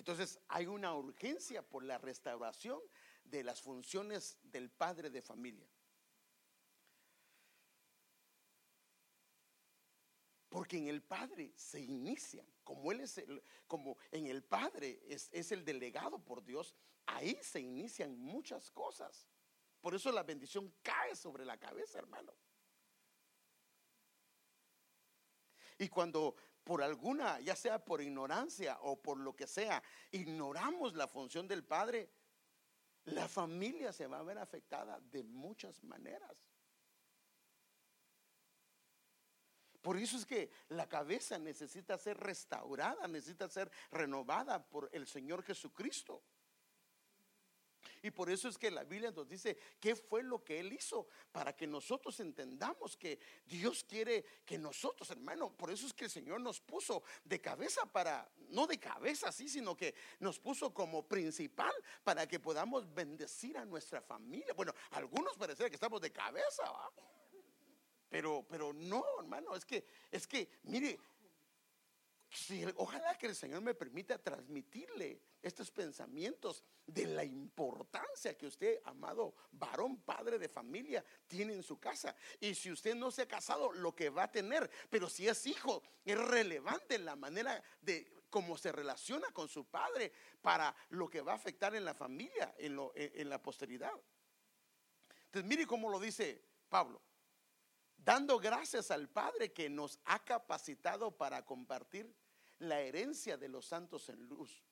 [0.00, 2.80] Entonces hay una urgencia por la restauración
[3.22, 5.68] de las funciones del padre de familia.
[10.48, 15.28] Porque en el padre se inicia, como él es el, como en el padre es,
[15.32, 19.28] es el delegado por Dios, ahí se inician muchas cosas.
[19.82, 22.32] Por eso la bendición cae sobre la cabeza, hermano.
[25.76, 26.36] Y cuando
[26.70, 31.64] por alguna, ya sea por ignorancia o por lo que sea, ignoramos la función del
[31.64, 32.08] padre,
[33.06, 36.30] la familia se va a ver afectada de muchas maneras.
[39.82, 45.42] Por eso es que la cabeza necesita ser restaurada, necesita ser renovada por el Señor
[45.42, 46.22] Jesucristo.
[48.02, 51.06] Y por eso es que la Biblia nos dice qué fue lo que Él hizo
[51.32, 56.10] para que nosotros entendamos que Dios quiere que nosotros, hermano, por eso es que el
[56.10, 61.06] Señor nos puso de cabeza para, no de cabeza así, sino que nos puso como
[61.06, 61.72] principal
[62.04, 64.52] para que podamos bendecir a nuestra familia.
[64.54, 66.64] Bueno, algunos parecen que estamos de cabeza,
[68.08, 70.98] Pero, pero no, hermano, es que, es que, mire,
[72.76, 79.34] ojalá que el Señor me permita transmitirle estos pensamientos de la importancia que usted, amado
[79.50, 82.14] varón, padre de familia, tiene en su casa.
[82.38, 85.44] Y si usted no se ha casado, lo que va a tener, pero si es
[85.46, 91.22] hijo, es relevante la manera de cómo se relaciona con su padre para lo que
[91.22, 93.92] va a afectar en la familia, en, en la posteridad.
[95.26, 97.02] Entonces, mire cómo lo dice Pablo
[98.04, 102.12] dando gracias al Padre que nos ha capacitado para compartir
[102.60, 104.62] la herencia de los santos en luz.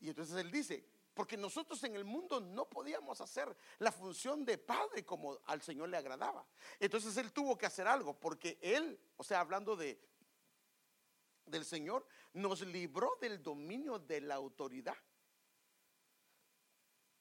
[0.00, 4.56] Y entonces él dice, porque nosotros en el mundo no podíamos hacer la función de
[4.56, 6.46] padre como al Señor le agradaba.
[6.78, 10.00] Entonces él tuvo que hacer algo, porque él, o sea, hablando de
[11.46, 14.96] del Señor, nos libró del dominio de la autoridad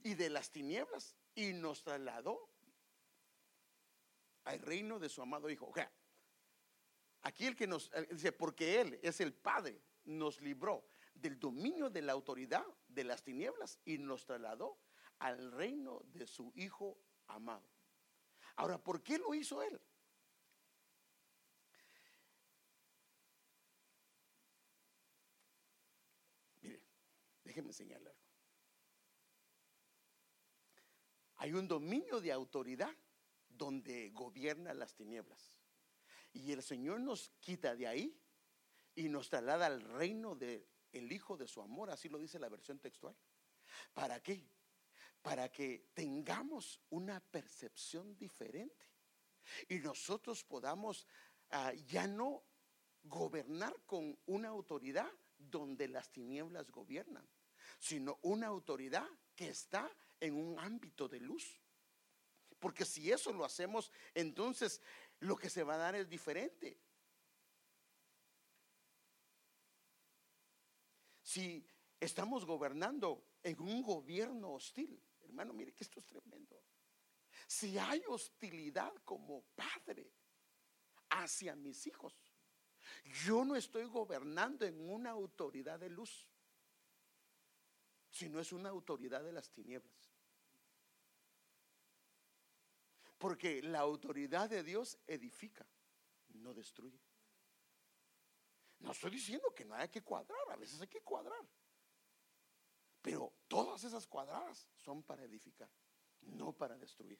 [0.03, 2.49] y de las tinieblas y nos trasladó
[4.43, 5.67] al reino de su amado Hijo.
[5.67, 5.91] O sea,
[7.27, 12.01] aquí el que nos dice, porque Él es el Padre, nos libró del dominio de
[12.01, 14.79] la autoridad de las tinieblas y nos trasladó
[15.19, 17.67] al reino de su Hijo amado.
[18.55, 19.79] Ahora, ¿por qué lo hizo Él?
[26.61, 26.81] Mire,
[27.43, 28.15] déjeme algo.
[31.35, 32.95] Hay un dominio de autoridad
[33.49, 35.56] donde gobierna las tinieblas.
[36.33, 38.19] Y el Señor nos quita de ahí
[38.95, 42.49] y nos traslada al reino del el Hijo de su amor, así lo dice la
[42.49, 43.15] versión textual.
[43.93, 44.47] ¿Para qué?
[45.21, 48.85] Para que tengamos una percepción diferente
[49.67, 51.05] y nosotros podamos
[51.51, 52.43] ah, ya no
[53.03, 57.27] gobernar con una autoridad donde las tinieblas gobiernan,
[57.79, 61.61] sino una autoridad que está en un ámbito de luz.
[62.59, 64.81] Porque si eso lo hacemos, entonces
[65.19, 66.79] lo que se va a dar es diferente.
[71.23, 71.65] Si
[71.99, 76.61] estamos gobernando en un gobierno hostil, hermano, mire que esto es tremendo.
[77.47, 80.11] Si hay hostilidad como padre
[81.09, 82.15] hacia mis hijos,
[83.25, 86.27] yo no estoy gobernando en una autoridad de luz,
[88.09, 90.06] sino es una autoridad de las tinieblas.
[93.17, 95.65] Porque la autoridad de Dios edifica,
[96.33, 96.99] no destruye.
[98.79, 101.43] No estoy diciendo que no hay que cuadrar, a veces hay que cuadrar.
[103.01, 105.69] Pero todas esas cuadradas son para edificar,
[106.21, 107.19] no para destruir.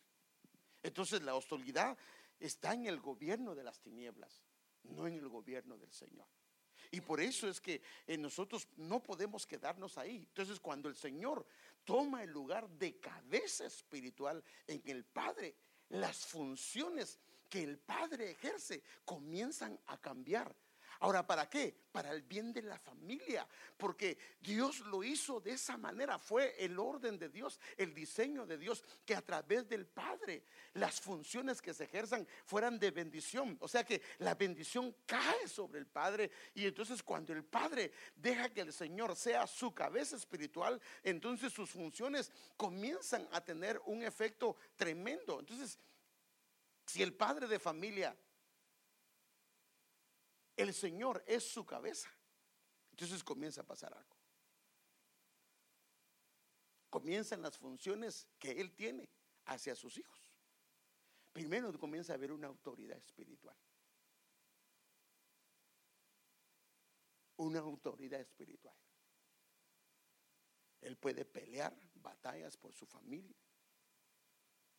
[0.84, 1.98] Entonces la hostilidad
[2.40, 4.44] está en el gobierno de las tinieblas,
[4.84, 6.28] no en el gobierno del Señor.
[6.92, 10.18] Y por eso es que eh, nosotros no podemos quedarnos ahí.
[10.18, 11.46] Entonces cuando el Señor
[11.84, 15.56] toma el lugar de cabeza espiritual en el Padre,
[15.90, 17.20] las funciones
[17.50, 20.54] que el padre ejerce comienzan a cambiar.
[21.00, 21.76] Ahora, ¿para qué?
[21.92, 26.78] Para el bien de la familia, porque Dios lo hizo de esa manera, fue el
[26.80, 31.74] orden de Dios, el diseño de Dios, que a través del Padre las funciones que
[31.74, 33.58] se ejerzan fueran de bendición.
[33.62, 38.50] O sea que la bendición cae sobre el Padre y entonces cuando el Padre deja
[38.50, 44.56] que el Señor sea su cabeza espiritual, entonces sus funciones comienzan a tener un efecto
[44.76, 45.40] tremendo.
[45.40, 45.80] Entonces,
[46.86, 48.16] si el padre de familia
[50.58, 52.12] el Señor es su cabeza.
[52.92, 54.18] Entonces comienza a pasar algo.
[56.90, 59.08] Comienzan las funciones que Él tiene
[59.46, 60.20] hacia sus hijos.
[61.32, 63.56] Primero comienza a haber una autoridad espiritual.
[67.36, 68.76] Una autoridad espiritual.
[70.82, 73.38] Él puede pelear batallas por su familia.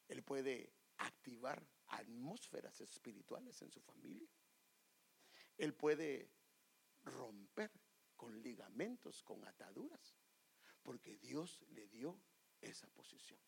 [0.09, 4.29] Él puede activar atmósferas espirituales en su familia.
[5.59, 6.31] Él puede
[7.03, 7.71] romper
[8.17, 10.17] con ligamentos, con ataduras,
[10.83, 12.21] porque Dios le dio
[12.61, 13.39] esa posición.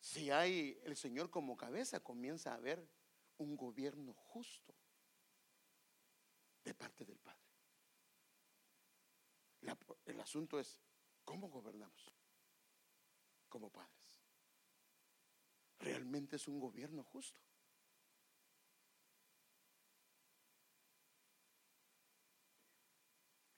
[0.00, 2.88] Si hay el Señor como cabeza, comienza a haber
[3.38, 4.74] un gobierno justo
[6.64, 7.38] de parte del Padre.
[10.06, 10.80] el asunto es,
[11.24, 12.12] ¿cómo gobernamos
[13.48, 13.99] como padres?
[15.80, 17.40] Realmente es un gobierno justo.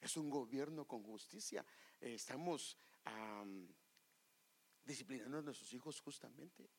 [0.00, 1.64] Es un gobierno con justicia.
[2.00, 2.76] Estamos
[4.85, 6.70] disciplinando a nuestros hijos justamente.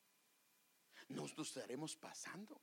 [1.08, 2.60] Nos, nos estaremos pasando.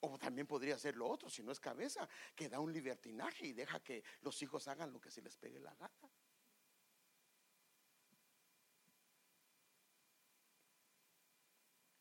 [0.00, 3.52] O también podría ser lo otro, si no es cabeza, que da un libertinaje y
[3.52, 6.10] deja que los hijos hagan lo que se les pegue la gata.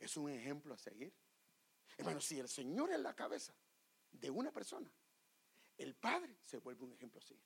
[0.08, 1.14] Es un ejemplo a seguir.
[1.98, 3.54] Hermano, si el Señor es la cabeza
[4.12, 4.90] de una persona,
[5.78, 7.40] el Padre se vuelve un ejemplo así.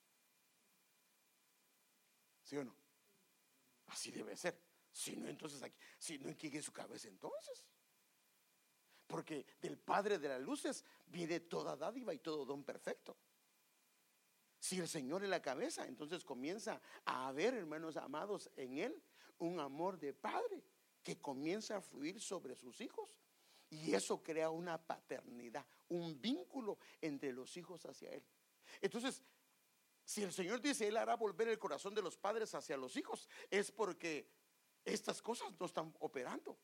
[2.43, 2.75] ¿Sí o no?
[3.87, 4.57] Así debe ser.
[4.91, 7.65] Si no, entonces aquí, si no, ¿en su cabeza entonces?
[9.07, 13.17] Porque del Padre de las luces viene toda dádiva y todo don perfecto.
[14.59, 19.03] Si el Señor es la cabeza, entonces comienza a haber, hermanos amados, en Él
[19.39, 20.63] un amor de Padre
[21.03, 23.19] que comienza a fluir sobre sus hijos.
[23.69, 28.23] Y eso crea una paternidad, un vínculo entre los hijos hacia Él.
[28.81, 29.23] Entonces,
[30.03, 33.29] si el Señor dice, Él hará volver el corazón de los padres hacia los hijos,
[33.49, 34.27] es porque
[34.83, 36.57] estas cosas no están operando.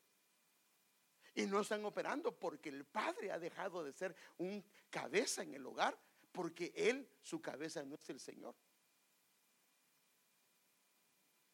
[1.34, 5.66] Y no están operando porque el padre ha dejado de ser un cabeza en el
[5.66, 5.98] hogar,
[6.32, 8.56] porque Él, su cabeza no es el Señor.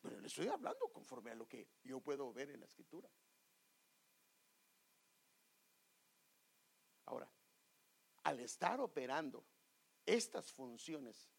[0.04, 3.10] Pero le estoy hablando conforme a lo que yo puedo ver en la escritura.
[7.06, 7.32] Ahora,
[8.24, 9.46] al estar operando
[10.06, 11.32] estas funciones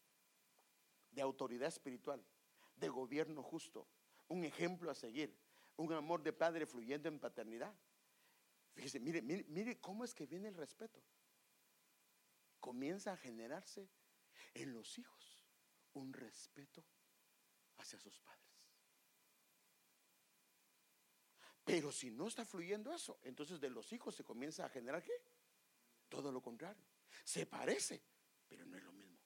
[1.11, 2.25] de autoridad espiritual,
[2.75, 3.87] de gobierno justo,
[4.29, 5.37] un ejemplo a seguir,
[5.77, 7.77] un amor de padre fluyendo en paternidad.
[8.73, 11.03] Fíjese, mire, mire, mire cómo es que viene el respeto.
[12.59, 13.91] Comienza a generarse
[14.55, 15.45] en los hijos
[15.93, 16.83] un respeto
[17.77, 18.54] hacia sus padres.
[21.65, 25.19] Pero si no está fluyendo eso, entonces de los hijos se comienza a generar qué?
[26.07, 26.85] Todo lo contrario.
[27.23, 28.03] Se parece,
[28.47, 29.19] pero no es lo mismo.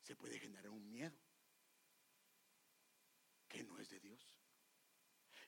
[0.00, 1.18] Se puede generar un miedo
[3.48, 4.38] que no es de Dios.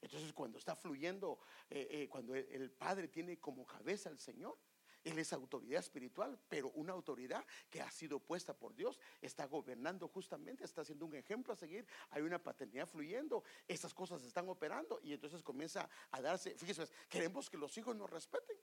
[0.00, 1.38] Entonces cuando está fluyendo,
[1.68, 4.58] eh, eh, cuando el, Padre tiene como cabeza al Señor,
[5.04, 10.08] Él es autoridad espiritual, pero una autoridad que ha sido puesta por Dios, está gobernando
[10.08, 15.00] justamente, está siendo un ejemplo a seguir, hay una paternidad fluyendo, estas cosas están operando
[15.02, 18.56] y entonces comienza a darse, fíjese, queremos que los hijos nos respeten.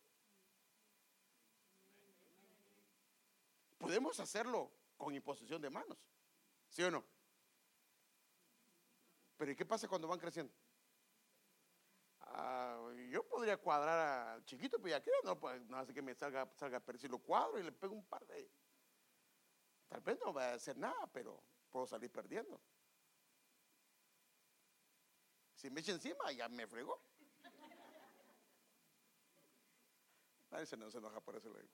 [3.78, 5.98] Podemos hacerlo con imposición de manos,
[6.70, 7.04] ¿sí o no?
[9.38, 10.52] Pero ¿y qué pasa cuando van creciendo?
[12.30, 16.14] Ah, yo podría cuadrar al chiquito, pero ya que no, pues no hace que me
[16.14, 18.50] salga, salga pero si lo cuadro y le pego un par de.
[19.88, 22.60] Tal vez no va a hacer nada, pero puedo salir perdiendo.
[25.56, 27.02] Si me echa encima, ya me fregó.
[30.52, 31.50] Nadie se, no se enoja por eso.
[31.50, 31.68] Le,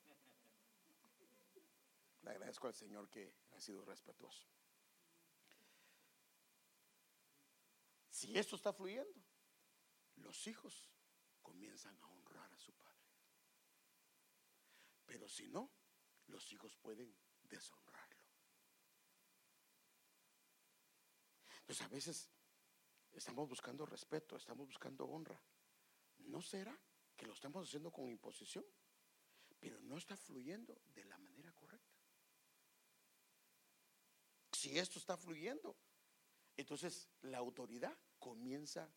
[2.22, 4.48] le agradezco al Señor que ha sido respetuoso.
[8.10, 9.23] Si esto está fluyendo,
[10.16, 10.90] los hijos
[11.42, 12.94] comienzan a honrar a su padre.
[15.06, 15.70] Pero si no,
[16.28, 18.24] los hijos pueden deshonrarlo.
[21.62, 22.30] Entonces a veces
[23.12, 25.40] estamos buscando respeto, estamos buscando honra.
[26.20, 26.78] ¿No será
[27.16, 28.66] que lo estamos haciendo con imposición?
[29.60, 31.96] Pero no está fluyendo de la manera correcta.
[34.52, 35.76] Si esto está fluyendo,
[36.56, 38.90] entonces la autoridad comienza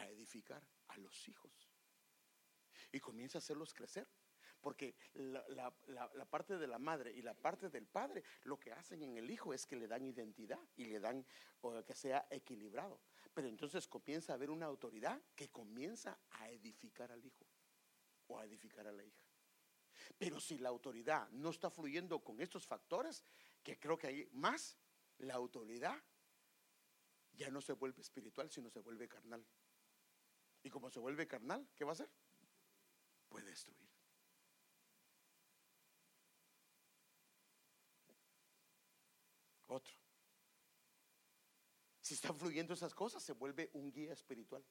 [0.00, 1.70] a edificar a los hijos
[2.92, 4.08] y comienza a hacerlos crecer.
[4.60, 5.72] Porque la,
[6.28, 9.54] parte de la madre y la parte del padre lo que hacen en el hijo
[9.54, 11.24] es que le dan identidad y le dan
[11.86, 13.00] que sea equilibrado.
[13.32, 17.46] Pero entonces comienza a haber una autoridad que comienza a edificar al hijo
[18.26, 19.24] o a edificar a la hija.
[20.18, 23.24] Pero si la autoridad no está fluyendo con estos factores,
[23.62, 24.76] que creo que hay más,
[25.18, 25.96] la autoridad
[27.32, 29.46] ya no se vuelve espiritual, sino se vuelve carnal.
[30.62, 32.10] Y como se vuelve carnal, ¿qué va a hacer?
[33.28, 33.88] Puede destruir.
[39.68, 39.94] Otro.
[42.00, 44.64] Si están fluyendo esas cosas, se vuelve un guía espiritual.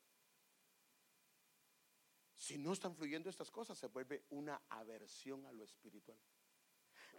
[2.35, 6.19] Si no están fluyendo estas cosas, se vuelve una aversión a lo espiritual.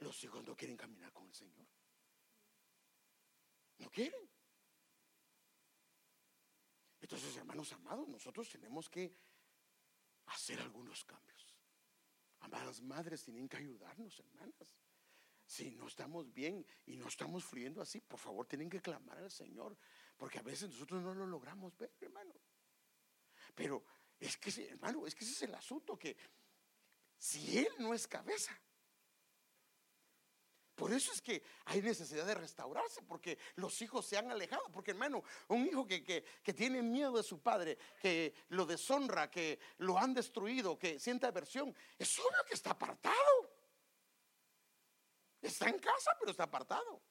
[0.01, 1.67] Los hijos no quieren caminar con el Señor.
[3.79, 4.29] No quieren.
[7.11, 9.13] Entonces, hermanos amados, nosotros tenemos que
[10.27, 11.57] hacer algunos cambios.
[12.39, 14.77] Amadas madres tienen que ayudarnos, hermanas.
[15.45, 19.31] Si no estamos bien y no estamos fluyendo así, por favor tienen que clamar al
[19.33, 19.77] Señor,
[20.17, 22.33] porque a veces nosotros no lo logramos ver, hermano.
[23.57, 23.85] Pero
[24.21, 26.17] es que, hermano, es que ese es el asunto, que
[27.19, 28.57] si Él no es cabeza,
[30.81, 34.63] por eso es que hay necesidad de restaurarse, porque los hijos se han alejado.
[34.73, 39.59] Porque hermano, un hijo que, que, tiene miedo de su padre, que lo deshonra, que
[39.77, 43.15] lo han destruido, que siente aversión, es obvio que está apartado.
[45.43, 47.03] Está en casa, pero está apartado.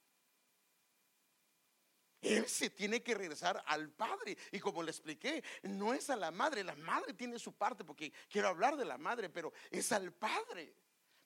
[2.22, 4.36] Él se tiene que regresar al padre.
[4.52, 6.64] Y como le expliqué, no es a la madre.
[6.64, 10.74] La madre tiene su parte, porque quiero hablar de la madre, pero es al padre.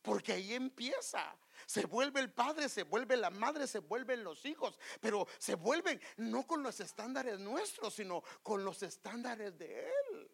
[0.04, 1.36] Porque ahí empieza.
[1.66, 4.78] Se vuelve el padre, se vuelve la madre, se vuelven los hijos.
[5.01, 10.32] Pero se vuelven no con los estándares nuestros, sino con los estándares de Él.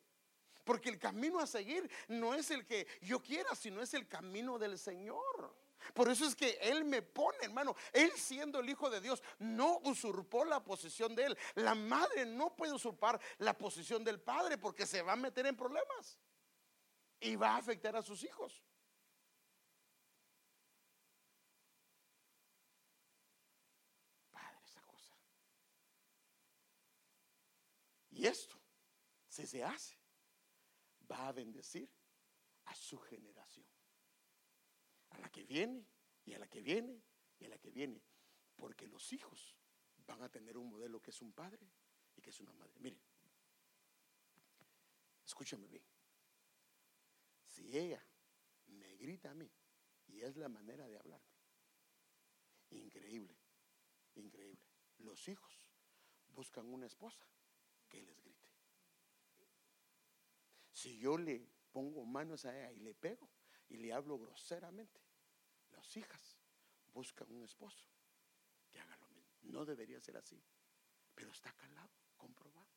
[0.65, 4.59] Porque el camino a seguir no es el que yo quiera, sino es el camino
[4.59, 5.55] del Señor.
[5.93, 7.75] Por eso es que Él me pone, hermano.
[7.93, 11.37] Él siendo el Hijo de Dios no usurpó la posición de Él.
[11.55, 15.55] La madre no puede usurpar la posición del Padre porque se va a meter en
[15.55, 16.19] problemas
[17.19, 18.63] y va a afectar a sus hijos.
[24.31, 25.15] Padre, esa cosa.
[28.19, 28.59] Y esto,
[29.29, 29.95] si se hace,
[31.09, 31.89] va a bendecir
[32.65, 33.65] a su generación
[35.11, 35.87] a la que viene
[36.25, 37.01] y a la que viene
[37.39, 38.03] y a la que viene.
[38.57, 39.55] Porque los hijos
[40.05, 41.65] van a tener un modelo que es un padre
[42.13, 42.77] y que es una madre.
[42.81, 42.99] Miren,
[45.25, 45.85] escúchame bien.
[47.45, 48.05] Si ella
[48.67, 49.49] me grita a mí
[50.07, 51.37] y es la manera de hablarme,
[52.71, 53.37] increíble,
[54.15, 54.67] increíble.
[54.97, 55.71] Los hijos
[56.27, 57.25] buscan una esposa
[57.89, 58.49] que les grite.
[60.71, 63.29] Si yo le pongo manos a ella y le pego,
[63.67, 65.01] y le hablo groseramente,
[65.71, 66.37] las hijas
[66.93, 67.85] buscan un esposo
[68.69, 69.37] que haga lo mismo.
[69.43, 70.41] No debería ser así,
[71.13, 72.69] pero está calado, comprobado.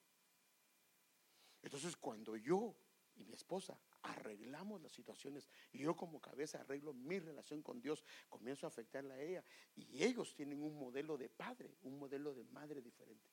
[1.62, 2.76] Entonces cuando yo
[3.14, 8.04] y mi esposa arreglamos las situaciones y yo como cabeza arreglo mi relación con Dios,
[8.28, 9.44] comienzo a afectarla a ella
[9.74, 13.32] y ellos tienen un modelo de padre, un modelo de madre diferente.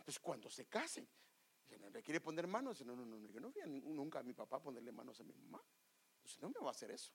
[0.00, 1.06] Entonces cuando se casen,
[1.68, 4.92] le quiere poner manos, no, no, no, yo no vi nunca a mi papá ponerle
[4.92, 5.62] manos a mi mamá.
[6.24, 7.12] Si no me va a hacer eso.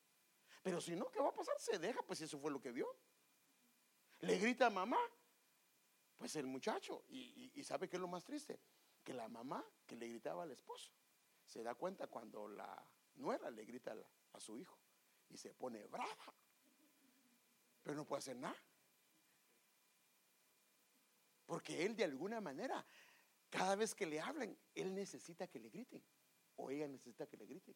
[0.61, 1.55] Pero si no, ¿qué va a pasar?
[1.59, 2.87] Se deja, pues eso fue lo que vio.
[4.19, 4.99] Le grita a mamá,
[6.15, 8.59] pues el muchacho, y, sabe que es lo más triste,
[9.03, 10.91] que la mamá que le gritaba al esposo,
[11.43, 14.77] se da cuenta cuando la nuera le grita a, a su hijo
[15.29, 16.33] y se pone brava,
[17.81, 18.55] pero no puede hacer nada.
[21.45, 22.85] Porque él de alguna manera,
[23.49, 26.03] cada vez que le hablan, él necesita que le griten
[26.57, 27.75] o ella necesita que le griten.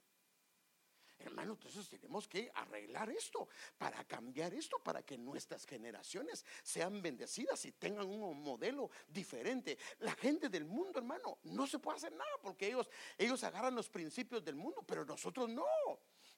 [1.19, 7.65] Hermano, entonces tenemos que arreglar esto para cambiar esto, para que nuestras generaciones sean bendecidas
[7.65, 9.77] y tengan un modelo diferente.
[9.99, 13.89] La gente del mundo, hermano, no se puede hacer nada porque ellos, ellos agarran los
[13.89, 15.65] principios del mundo, pero nosotros no.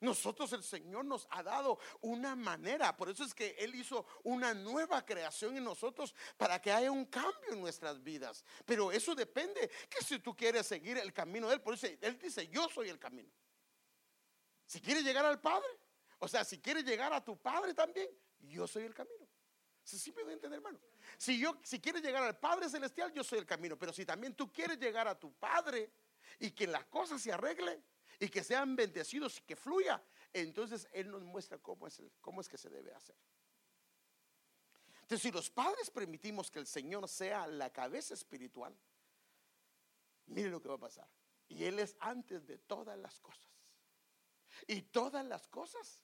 [0.02, 4.52] Nosotros el Señor nos ha dado una manera, por eso es que Él hizo una
[4.52, 8.44] nueva creación en nosotros para que haya un cambio en nuestras vidas.
[8.66, 12.18] Pero eso depende que si tú quieres seguir el camino de Él, por eso Él
[12.18, 13.30] dice, yo soy el camino.
[14.66, 15.68] Si quieres llegar al Padre,
[16.18, 18.08] o sea, si quieres llegar a tu Padre también,
[18.40, 19.28] yo soy el camino.
[19.84, 20.80] Si sí me entender, hermano.
[21.16, 23.78] Si yo, si quieres llegar al Padre Celestial, yo soy el camino.
[23.78, 25.92] Pero si también tú quieres llegar a tu Padre
[26.40, 27.80] y que las cosas se arreglen
[28.22, 30.00] y que sean bendecidos y que fluya,
[30.32, 33.16] entonces Él nos muestra cómo es, cómo es que se debe hacer.
[35.00, 38.78] Entonces, si los padres permitimos que el Señor sea la cabeza espiritual,
[40.26, 41.08] mire lo que va a pasar.
[41.48, 43.50] Y Él es antes de todas las cosas.
[44.68, 46.00] Y todas las cosas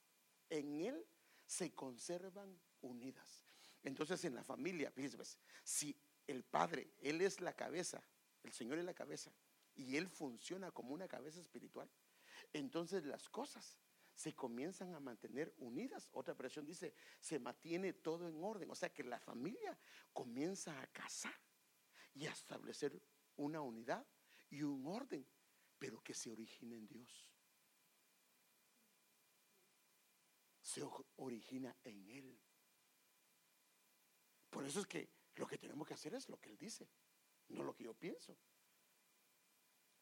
[0.51, 1.07] en Él
[1.47, 3.45] se conservan unidas.
[3.85, 5.97] Entonces en la familia, fíjense, si
[6.27, 8.03] el Padre, Él es la cabeza,
[8.43, 9.33] el Señor es la cabeza,
[9.77, 11.89] y Él funciona como una cabeza espiritual,
[12.53, 13.79] entonces las cosas
[14.15, 16.09] se comienzan a mantener unidas.
[16.13, 18.71] Otra presión dice, se mantiene todo en orden.
[18.71, 19.79] O sea que la familia
[20.13, 21.39] comienza a casar
[22.15, 23.01] y a establecer
[23.37, 24.07] una unidad
[24.51, 25.27] y un orden,
[25.79, 27.29] pero que se origina en Dios.
[30.69, 30.83] se
[31.17, 32.39] origina en Él.
[34.51, 36.87] Por eso es que lo que tenemos que hacer es lo que Él dice,
[37.49, 38.37] no lo que yo pienso.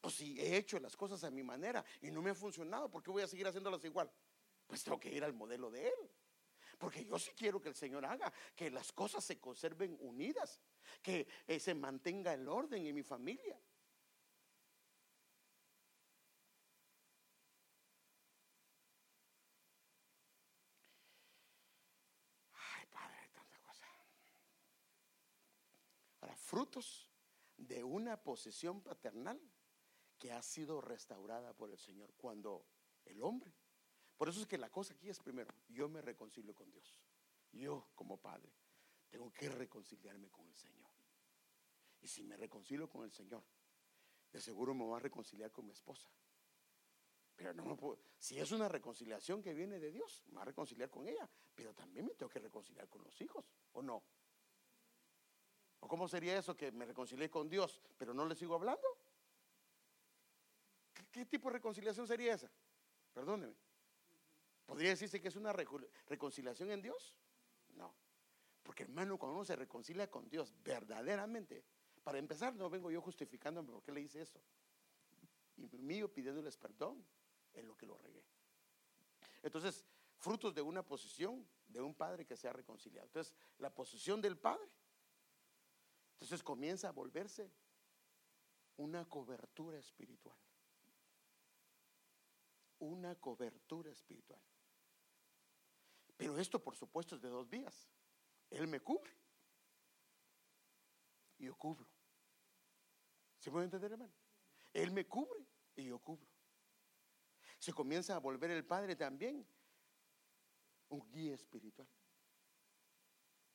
[0.01, 3.03] O si he hecho las cosas a mi manera y no me ha funcionado, ¿por
[3.03, 4.11] qué voy a seguir haciéndolas igual?
[4.65, 6.11] Pues tengo que ir al modelo de Él.
[6.77, 10.61] Porque yo sí quiero que el Señor haga que las cosas se conserven unidas,
[11.01, 13.59] que eh, se mantenga el orden en mi familia.
[26.47, 27.07] frutos
[27.57, 29.39] de una posesión paternal
[30.17, 32.65] que ha sido restaurada por el Señor cuando
[33.05, 33.53] el hombre.
[34.17, 36.99] Por eso es que la cosa aquí es primero, yo me reconcilio con Dios.
[37.51, 38.51] Yo como padre
[39.09, 40.89] tengo que reconciliarme con el Señor.
[42.01, 43.43] Y si me reconcilio con el Señor,
[44.31, 46.07] de seguro me voy a reconciliar con mi esposa.
[47.35, 50.89] Pero no puedo, si es una reconciliación que viene de Dios, me voy a reconciliar
[50.89, 54.03] con ella, pero también me tengo que reconciliar con los hijos, ¿o no?
[55.79, 58.87] ¿O cómo sería eso que me reconcilié con Dios, pero no le sigo hablando?
[61.17, 62.47] ¿Qué, tipo de reconciliación sería esa?
[63.11, 63.55] Perdóneme.
[64.67, 67.15] ¿Podría decirse que es una reconciliación en Dios?
[67.69, 67.91] No.
[68.61, 71.63] Porque hermano, cuando uno se reconcilia con Dios verdaderamente,
[72.03, 74.39] para empezar, no vengo yo justificándome por qué le hice eso.
[75.55, 77.03] Y mío pidiéndoles perdón
[77.55, 78.23] en lo que lo regué.
[79.41, 79.87] Entonces,
[80.17, 83.07] frutos de una posición de un padre que se ha reconciliado.
[83.07, 84.69] Entonces, la posición del padre.
[86.13, 87.51] Entonces comienza a volverse
[88.75, 90.37] una cobertura espiritual.
[92.79, 94.41] Una cobertura espiritual.
[96.15, 97.89] Pero esto, por supuesto, es de dos vías.
[98.49, 99.11] Él me cubre
[101.37, 101.87] y yo cubro.
[103.39, 104.13] ¿Se puede entender, hermano?
[104.73, 106.27] Él me cubre y yo cubro.
[107.59, 109.47] Se comienza a volver el Padre también
[110.89, 111.87] un guía espiritual.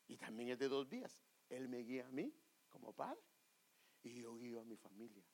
[0.07, 1.23] Y también es de dos vías.
[1.49, 2.35] Él me guía a mí
[2.69, 3.21] como padre
[4.03, 5.25] y yo guío a mi familia.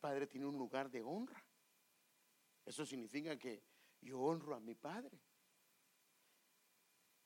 [0.00, 1.44] Padre tiene un lugar de honra.
[2.64, 3.62] Eso significa que
[4.00, 5.20] yo honro a mi padre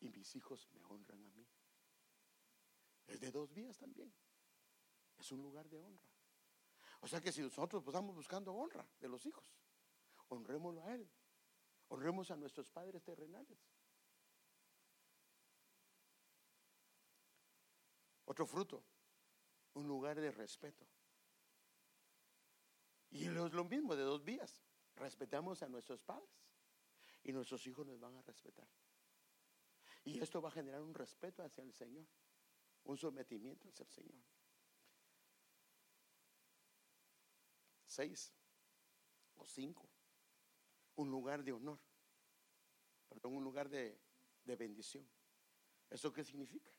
[0.01, 1.47] y mis hijos me honran a mí.
[3.07, 4.13] Es de dos vías también.
[5.17, 6.11] Es un lugar de honra.
[7.01, 9.45] O sea que si nosotros pues, estamos buscando honra de los hijos,
[10.29, 11.09] honrémoslo a Él.
[11.89, 13.59] Honremos a nuestros padres terrenales.
[18.25, 18.83] Otro fruto,
[19.75, 20.87] un lugar de respeto.
[23.15, 24.61] Y es lo mismo de dos vías.
[24.97, 26.29] Respetamos a nuestros padres
[27.23, 28.69] y nuestros hijos nos van a respetar.
[30.03, 32.05] Y esto va a generar un respeto hacia el Señor,
[32.83, 34.25] un sometimiento hacia el Señor.
[37.87, 38.35] Seis
[39.37, 39.89] o cinco,
[40.97, 41.79] un lugar de honor,
[43.09, 43.97] perdón, un lugar de,
[44.45, 45.09] de bendición.
[45.89, 46.73] ¿Eso qué significa?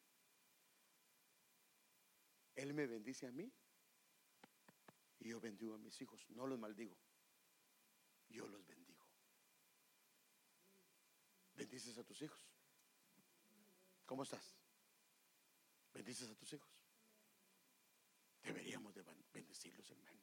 [2.55, 3.49] Él me bendice a mí
[5.19, 6.25] y yo bendigo a mis hijos.
[6.29, 6.97] No los maldigo,
[8.29, 9.05] yo los bendigo.
[11.55, 12.45] ¿Bendices a tus hijos?
[14.05, 14.55] ¿Cómo estás?
[15.93, 16.69] ¿Bendices a tus hijos?
[18.43, 19.03] Deberíamos de
[19.33, 20.21] bendecirlos, hermano.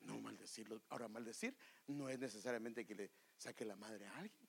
[0.00, 0.84] No maldecirlos.
[0.88, 1.56] Ahora, maldecir
[1.86, 4.48] no es necesariamente que le saque la madre a alguien.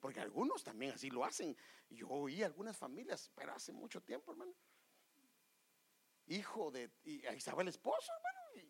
[0.00, 1.56] Porque algunos también así lo hacen.
[1.90, 4.54] Yo oí algunas familias, pero hace mucho tiempo, hermano.
[6.26, 6.90] Hijo de.
[7.04, 8.68] Y ahí estaba el esposo, hermano.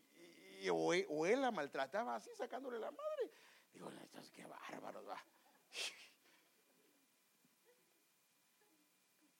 [0.60, 3.30] Y, o, él la maltrataba así, sacándole la madre.
[3.72, 3.90] Digo,
[4.32, 5.24] qué bárbaros, va.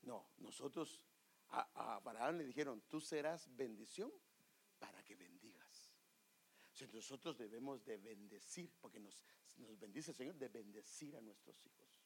[0.03, 1.07] No, nosotros
[1.51, 4.13] a, a le dijeron, tú serás bendición
[4.81, 5.93] para que bendigas.
[6.73, 9.23] O nosotros debemos de bendecir, porque nos,
[9.59, 12.03] nos bendice el Señor, de bendecir a nuestros hijos.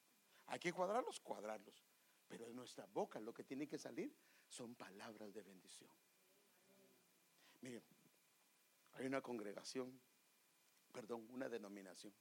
[0.46, 1.86] Hay que cuadrarlos, cuadrarlos.
[2.28, 4.14] Pero en nuestra boca lo que tiene que salir
[4.56, 5.90] son palabras de bendición.
[7.60, 7.82] Miren,
[8.92, 10.00] hay una congregación,
[10.92, 12.14] perdón, una denominación,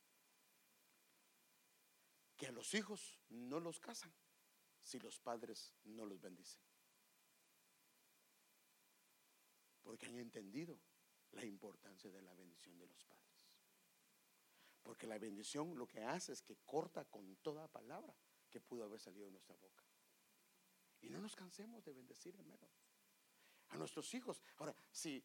[2.36, 4.11] que a los hijos no los casan
[4.83, 6.61] si los padres no los bendicen.
[9.81, 10.77] Porque han entendido
[11.31, 13.15] la importancia de la bendición de los padres.
[14.83, 18.13] Porque la bendición lo que hace es que corta con toda palabra
[18.49, 19.84] que pudo haber salido de nuestra boca.
[21.06, 22.68] Y no nos cansemos de bendecir, hermano.
[23.70, 24.41] A nuestros hijos.
[24.58, 25.24] Ahora, si,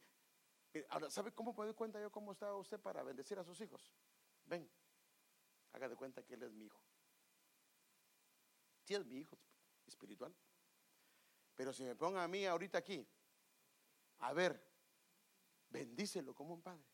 [0.91, 3.91] ahora, ¿sabe cómo puedo cuenta yo cómo está usted para bendecir a sus hijos?
[4.45, 4.71] Ven,
[5.73, 6.83] haga de cuenta que él es mi hijo.
[8.85, 9.39] Sí es mi hijo
[9.87, 10.35] espiritual.
[11.55, 13.07] Pero si me ponga a mí ahorita aquí,
[14.19, 14.63] a ver,
[15.71, 16.85] bendícelo como un padre.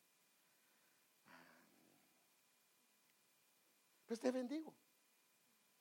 [4.05, 4.73] Pues te bendigo.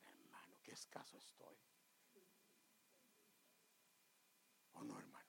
[0.02, 1.56] Hermano, qué escaso estoy.
[4.72, 5.26] ¿O no, hermano?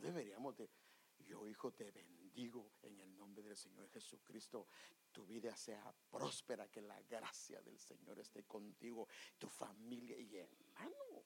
[0.00, 0.70] Deberíamos de...
[1.18, 4.66] Yo, hijo, te bendigo en el nombre del Señor Jesucristo.
[5.12, 9.06] Tu vida sea próspera, que la gracia del Señor esté contigo,
[9.38, 11.24] tu familia y hermano.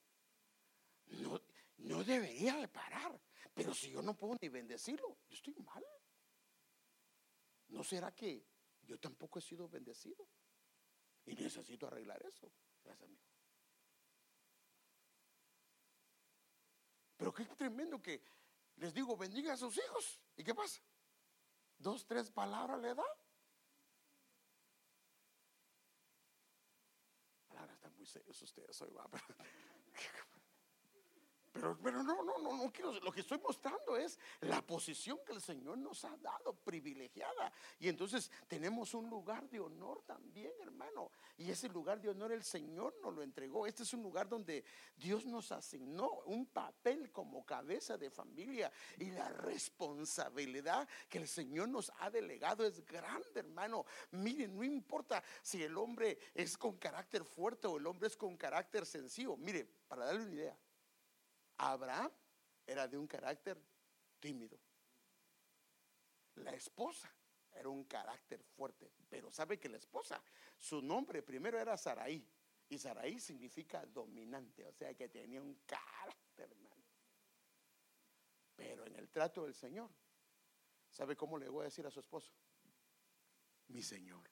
[1.21, 1.41] No,
[1.77, 3.19] no debería de parar.
[3.53, 5.83] Pero si yo no puedo ni bendecirlo, yo estoy mal.
[7.69, 8.45] ¿No será que
[8.85, 10.27] yo tampoco he sido bendecido.
[11.25, 12.51] Y necesito arreglar eso.
[12.83, 13.23] Gracias, amigo.
[17.17, 18.21] Pero qué tremendo que
[18.77, 20.21] les digo, bendiga a sus hijos.
[20.35, 20.81] ¿Y qué pasa?
[21.77, 23.05] Dos, tres palabras le da.
[27.47, 29.07] Palabras están muy serios ustedes hoy, va.
[29.09, 29.23] Pero,
[31.55, 32.91] Pero, pero no, no, no, no quiero.
[32.99, 37.49] Lo que estoy mostrando es la posición que el Señor nos ha dado, privilegiada.
[37.79, 41.11] Y entonces tenemos un lugar de honor también, hermano.
[41.37, 43.65] Y ese lugar de honor el Señor nos lo entregó.
[43.65, 44.65] Este es un lugar donde
[44.97, 48.69] Dios nos asignó un papel como cabeza de familia.
[48.97, 53.85] Y la responsabilidad que el Señor nos ha delegado es grande, hermano.
[54.11, 58.35] Miren, no importa si el hombre es con carácter fuerte o el hombre es con
[58.35, 59.37] carácter sencillo.
[59.37, 60.57] Mire, para darle una idea.
[61.57, 62.11] Abraham
[62.65, 63.61] era de un carácter
[64.19, 64.59] tímido.
[66.35, 67.09] La esposa
[67.53, 70.21] era un carácter fuerte, pero sabe que la esposa,
[70.57, 72.27] su nombre primero era Saraí,
[72.67, 76.83] y Saraí significa dominante, o sea que tenía un carácter, hermano.
[78.55, 79.89] Pero en el trato del Señor,
[80.89, 82.33] ¿sabe cómo le voy a decir a su esposo?
[83.67, 84.29] Mi Señor.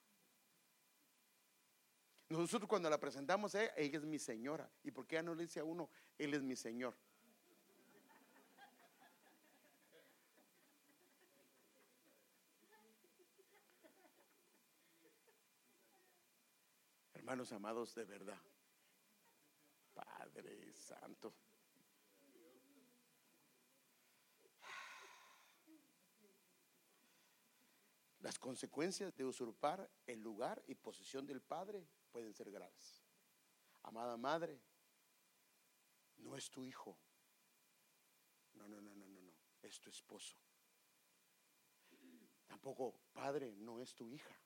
[2.30, 4.70] Nosotros cuando la presentamos, ella es mi señora.
[4.82, 6.98] ¿Y por qué no le dice a uno, Él es mi Señor?
[17.34, 18.40] Hermanos amados, de verdad.
[19.92, 21.34] Padre Santo.
[28.20, 33.04] Las consecuencias de usurpar el lugar y posición del Padre pueden ser graves.
[33.82, 34.62] Amada madre,
[36.18, 36.96] no es tu hijo.
[38.54, 39.34] No, no, no, no, no, no.
[39.64, 40.36] Es tu esposo.
[42.46, 44.40] Tampoco, padre, no es tu hija.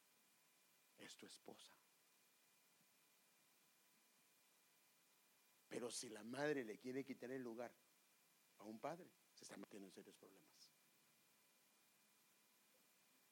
[0.97, 1.73] Es tu esposa.
[5.77, 7.71] Pero si la madre le quiere quitar el lugar
[8.55, 10.73] a un padre, se está metiendo en serios problemas.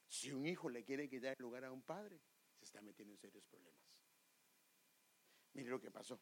[0.07, 2.21] Si un hijo le quiere quitar el lugar a un padre,
[2.53, 3.81] se está metiendo en serios problemas.
[5.53, 6.19] Mire lo que pasó.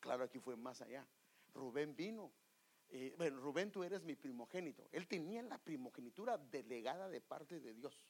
[0.00, 1.06] Claro, aquí fue más allá.
[1.54, 2.32] Rubén vino.
[2.88, 4.88] Eh, bueno, Rubén, tú eres mi primogénito.
[4.90, 8.02] Él tenía la primogenitura delegada de parte de Dios.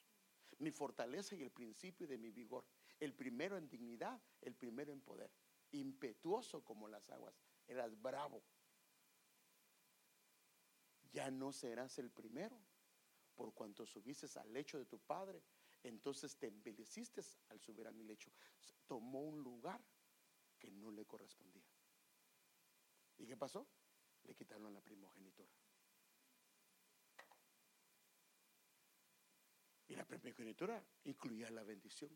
[0.57, 2.65] Mi fortaleza y el principio de mi vigor.
[2.99, 5.29] El primero en dignidad, el primero en poder
[5.71, 7.35] impetuoso como las aguas,
[7.67, 8.43] eras bravo.
[11.11, 12.59] Ya no serás el primero,
[13.35, 15.43] por cuanto subiste al lecho de tu padre,
[15.83, 18.31] entonces te embeleciste al subir a mi lecho.
[18.85, 19.81] Tomó un lugar
[20.57, 21.65] que no le correspondía.
[23.17, 23.67] ¿Y qué pasó?
[24.23, 25.49] Le quitaron la primogenitura.
[29.87, 32.15] Y la primogenitura incluía la bendición.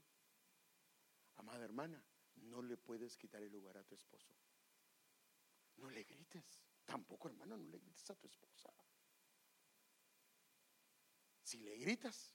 [1.36, 2.04] Amada hermana,
[2.44, 4.34] no le puedes quitar el lugar a tu esposo.
[5.78, 6.62] No le grites.
[6.86, 8.74] Tampoco, hermano, no le grites a tu esposa.
[11.44, 12.34] Si le gritas,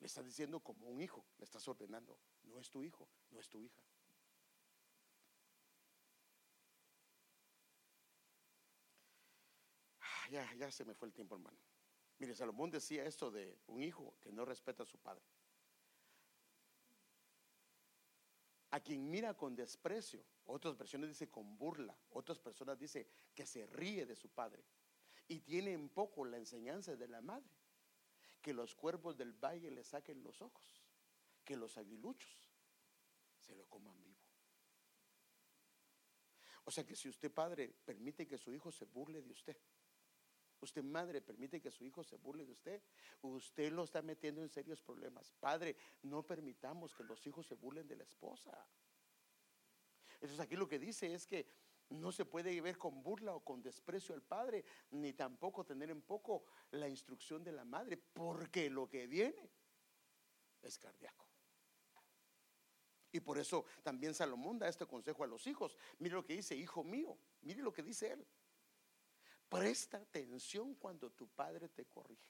[0.00, 2.18] le estás diciendo como un hijo, le estás ordenando.
[2.44, 3.82] No es tu hijo, no es tu hija.
[10.00, 11.58] Ah, ya, ya se me fue el tiempo, hermano.
[12.18, 15.24] Mire, Salomón decía esto de un hijo que no respeta a su padre.
[18.74, 23.66] A quien mira con desprecio, otras versiones dice con burla, otras personas dice que se
[23.66, 24.64] ríe de su padre
[25.28, 27.54] y tiene en poco la enseñanza de la madre,
[28.42, 30.82] que los cuervos del valle le saquen los ojos,
[31.44, 32.50] que los aguiluchos
[33.38, 34.26] se lo coman vivo.
[36.64, 39.56] O sea que si usted padre permite que su hijo se burle de usted,
[40.64, 42.82] usted madre permite que su hijo se burle de usted,
[43.22, 45.32] usted lo está metiendo en serios problemas.
[45.40, 48.66] Padre, no permitamos que los hijos se burlen de la esposa.
[50.14, 51.46] Entonces aquí lo que dice es que
[51.90, 56.02] no se puede ver con burla o con desprecio al padre, ni tampoco tener en
[56.02, 59.50] poco la instrucción de la madre, porque lo que viene
[60.62, 61.26] es cardíaco.
[63.12, 65.76] Y por eso también Salomón da este consejo a los hijos.
[66.00, 68.26] Mire lo que dice, hijo mío, mire lo que dice él.
[69.54, 72.28] Presta atención cuando tu padre te corrige.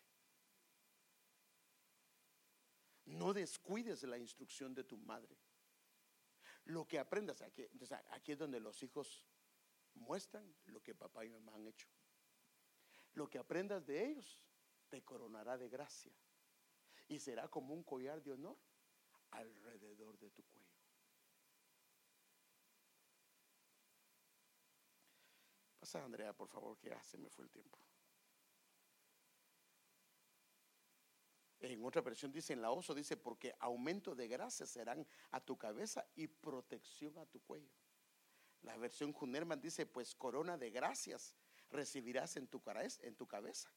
[3.07, 5.35] No descuides la instrucción de tu madre.
[6.67, 7.67] Lo que aprendas aquí,
[8.11, 9.27] aquí es donde los hijos
[9.95, 11.89] muestran lo que papá y mamá han hecho.
[13.15, 14.39] Lo que aprendas de ellos
[14.91, 16.13] te coronará de gracia
[17.09, 18.59] y será como un collar de honor
[19.31, 20.64] alrededor de tu cuello.
[25.85, 27.79] Pasa, Andrea, por favor, que ya se me fue el tiempo.
[31.61, 35.59] En otra versión dice, en la oso dice, porque aumento de gracia serán a tu
[35.59, 37.69] cabeza y protección a tu cuello.
[38.63, 41.37] La versión Junerman dice, pues corona de gracias
[41.69, 42.63] recibirás en tu,
[43.03, 43.71] en tu cabeza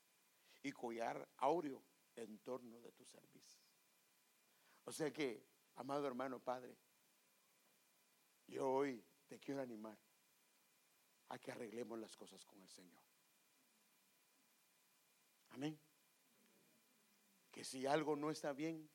[0.64, 1.84] y collar áureo
[2.16, 3.62] en torno de tu servicio.
[4.86, 5.46] O sea que,
[5.76, 6.78] amado hermano Padre,
[8.48, 10.07] yo hoy te quiero animar
[11.30, 13.04] a que arreglemos las cosas con el Señor.
[15.50, 15.80] Amén.
[17.52, 18.90] Que si algo no está bien,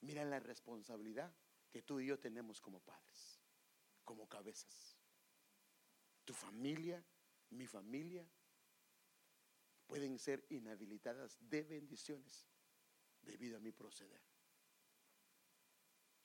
[0.00, 1.34] mira la responsabilidad
[1.70, 3.40] que tú y yo tenemos como padres,
[4.04, 4.96] como cabezas.
[6.24, 7.04] Tu familia,
[7.50, 8.28] mi familia,
[9.86, 12.46] pueden ser inhabilitadas de bendiciones
[13.22, 14.22] debido a mi proceder.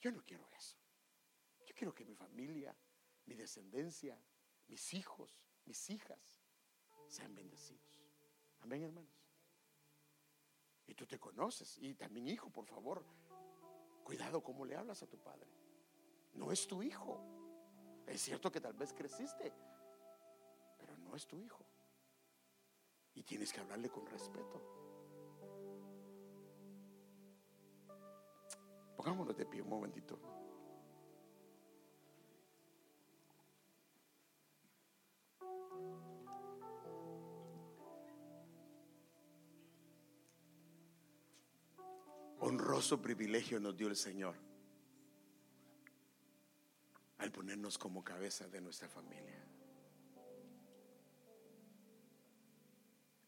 [0.00, 0.76] Yo no quiero eso.
[1.66, 2.76] Yo quiero que mi familia,
[3.24, 4.22] mi descendencia,
[4.68, 6.40] mis hijos, mis hijas
[7.08, 8.00] sean bendecidos.
[8.60, 9.26] Amén, hermanos.
[10.86, 11.78] Y tú te conoces.
[11.78, 13.04] Y también, hijo, por favor,
[14.04, 15.50] cuidado cómo le hablas a tu padre.
[16.34, 17.20] No es tu hijo.
[18.06, 19.52] Es cierto que tal vez creciste,
[20.78, 21.64] pero no es tu hijo.
[23.14, 24.62] Y tienes que hablarle con respeto.
[28.96, 30.18] Pongámonos de pie un momentito.
[42.46, 44.36] Honroso privilegio nos dio el Señor
[47.18, 49.44] al ponernos como cabeza de nuestra familia.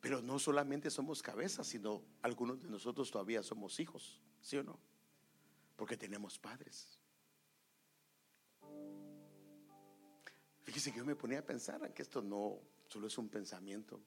[0.00, 4.78] Pero no solamente somos cabezas, sino algunos de nosotros todavía somos hijos, ¿sí o no?
[5.74, 7.00] Porque tenemos padres.
[10.62, 14.00] Fíjese que yo me ponía a pensar que esto no solo es un pensamiento.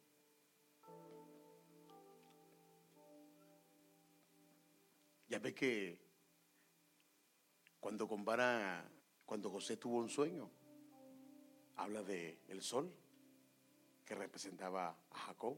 [5.42, 6.00] Ve que
[7.80, 8.88] cuando compara,
[9.26, 10.52] cuando José tuvo un sueño,
[11.78, 12.94] habla de el sol
[14.06, 15.58] que representaba a Jacob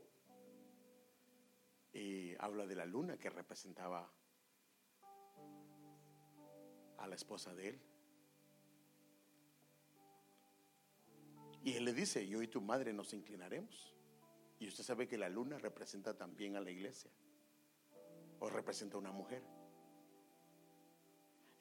[1.91, 4.09] y habla de la luna que representaba
[6.97, 7.81] a la esposa de él.
[11.65, 13.93] Y él le dice, yo y tu madre nos inclinaremos.
[14.59, 17.11] Y usted sabe que la luna representa también a la iglesia.
[18.39, 19.43] O representa a una mujer.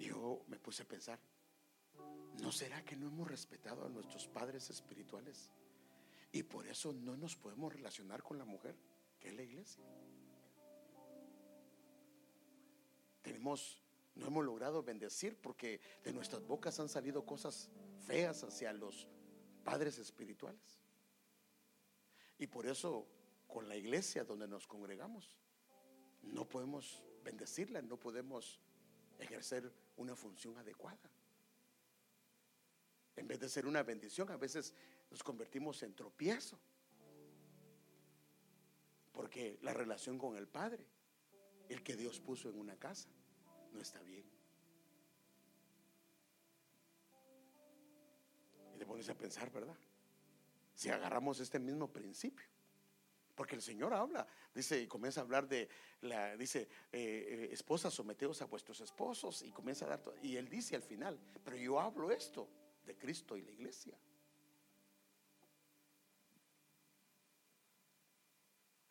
[0.02, 1.20] Yo me puse a pensar,
[2.40, 5.52] ¿no será que no hemos respetado a nuestros padres espirituales?
[6.32, 8.74] Y por eso no nos podemos relacionar con la mujer,
[9.20, 9.84] que es la iglesia.
[13.22, 13.80] Tenemos,
[14.16, 17.70] no hemos logrado bendecir porque de nuestras bocas han salido cosas
[18.04, 19.06] feas hacia los
[19.62, 20.80] padres espirituales.
[22.38, 23.06] Y por eso
[23.46, 25.38] con la iglesia donde nos congregamos,
[26.22, 28.58] no podemos bendecirla, no podemos
[29.18, 31.10] ejercer una función adecuada.
[33.16, 34.74] En vez de ser una bendición, a veces
[35.10, 36.58] nos convertimos en tropiezo.
[39.12, 40.86] Porque la relación con el Padre,
[41.68, 43.10] el que Dios puso en una casa,
[43.72, 44.24] no está bien.
[48.74, 49.76] Y te pones a pensar, ¿verdad?
[50.74, 52.51] Si agarramos este mismo principio.
[53.34, 55.68] Porque el Señor habla, dice, y comienza a hablar de
[56.02, 60.48] la, dice, eh, eh, esposas, someteos a vuestros esposos, y comienza a dar, y él
[60.48, 62.48] dice al final, pero yo hablo esto
[62.84, 63.98] de Cristo y la iglesia.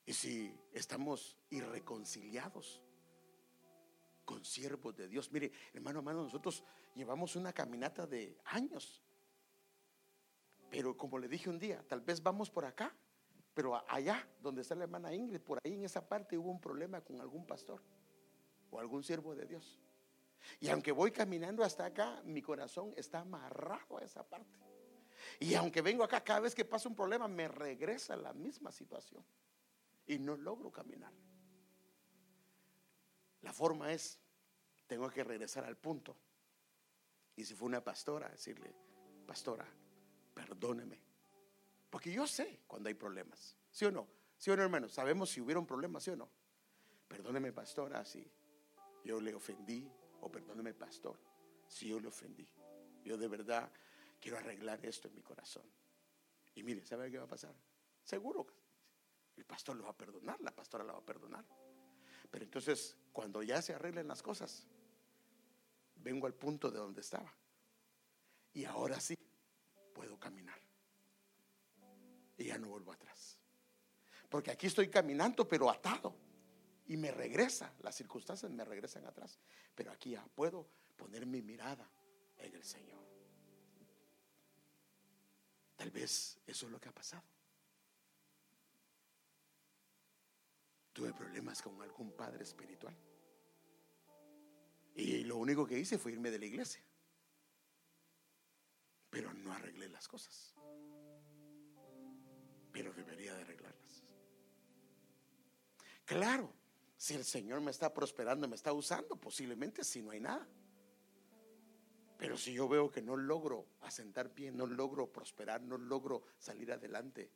[0.06, 2.82] Y si estamos irreconciliados
[4.26, 6.64] con siervos de Dios, mire, hermano, hermano, nosotros
[6.96, 9.04] llevamos una caminata de años,
[10.72, 12.96] pero como le dije un día, tal vez vamos por acá
[13.54, 17.02] pero allá, donde está la hermana Ingrid, por ahí en esa parte hubo un problema
[17.02, 17.82] con algún pastor
[18.70, 19.80] o algún siervo de Dios.
[20.60, 24.58] Y aunque voy caminando hasta acá, mi corazón está amarrado a esa parte.
[25.40, 28.72] Y aunque vengo acá, cada vez que pasa un problema, me regresa a la misma
[28.72, 29.24] situación.
[30.08, 31.14] Y no logro caminar.
[33.42, 34.20] La forma es,
[34.88, 36.16] tengo que regresar al punto.
[37.36, 38.74] Y si fue una pastora, decirle,
[39.26, 39.68] pastora,
[40.34, 41.11] perdóneme
[41.92, 43.56] porque yo sé cuando hay problemas.
[43.70, 44.08] ¿Sí o no?
[44.38, 44.90] ¿Sí o no, hermano?
[44.90, 46.32] Sabemos si hubiera un problema, ¿sí o no?
[47.08, 48.26] Perdóneme, pastora, si
[49.04, 49.92] yo le ofendí.
[50.22, 51.20] O perdóneme, pastor,
[51.68, 52.48] si yo le ofendí.
[53.04, 53.70] Yo de verdad
[54.20, 55.70] quiero arreglar esto en mi corazón.
[56.56, 57.54] Y mire, ¿sabe qué va a pasar?
[58.04, 58.48] Seguro
[59.38, 61.46] el pastor lo va a perdonar, la pastora la va a perdonar.
[62.30, 64.68] Pero entonces, cuando ya se arreglen las cosas,
[65.96, 67.34] vengo al punto de donde estaba.
[68.54, 69.18] Y ahora sí
[69.94, 70.51] puedo caminar
[72.52, 73.40] ya no vuelvo atrás.
[74.30, 76.14] Porque aquí estoy caminando, pero atado.
[76.88, 79.40] Y me regresa, las circunstancias me regresan atrás.
[79.74, 81.90] Pero aquí ya puedo poner mi mirada
[82.38, 83.00] en el Señor.
[85.78, 87.24] Tal vez eso es lo que ha pasado.
[90.92, 92.96] Tuve problemas con algún padre espiritual.
[94.96, 96.84] Y lo único que hice fue irme de la iglesia.
[99.10, 100.54] Pero no arreglé las cosas.
[102.72, 104.04] Pero debería de arreglarlas.
[106.06, 106.54] Claro,
[106.98, 110.48] si el Señor me está prosperando, me está usando, posiblemente si no hay nada.
[112.18, 116.72] Pero si yo veo que no logro asentar bien, no logro prosperar, no logro salir
[116.72, 117.32] adelante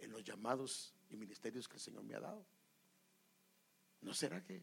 [0.00, 2.44] en los llamados y ministerios que el Señor me ha dado,
[4.02, 4.62] ¿no será que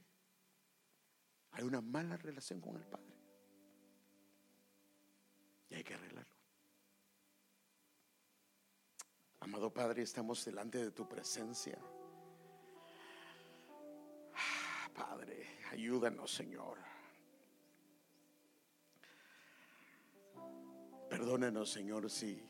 [1.51, 3.15] hay una mala relación con el Padre?
[5.69, 6.38] Y hay que arreglarlo.
[9.49, 11.79] Amado Padre, estamos delante de tu presencia.
[14.35, 16.77] Ah, Padre, ayúdanos, Señor.
[21.09, 22.47] Perdónenos, Señor, si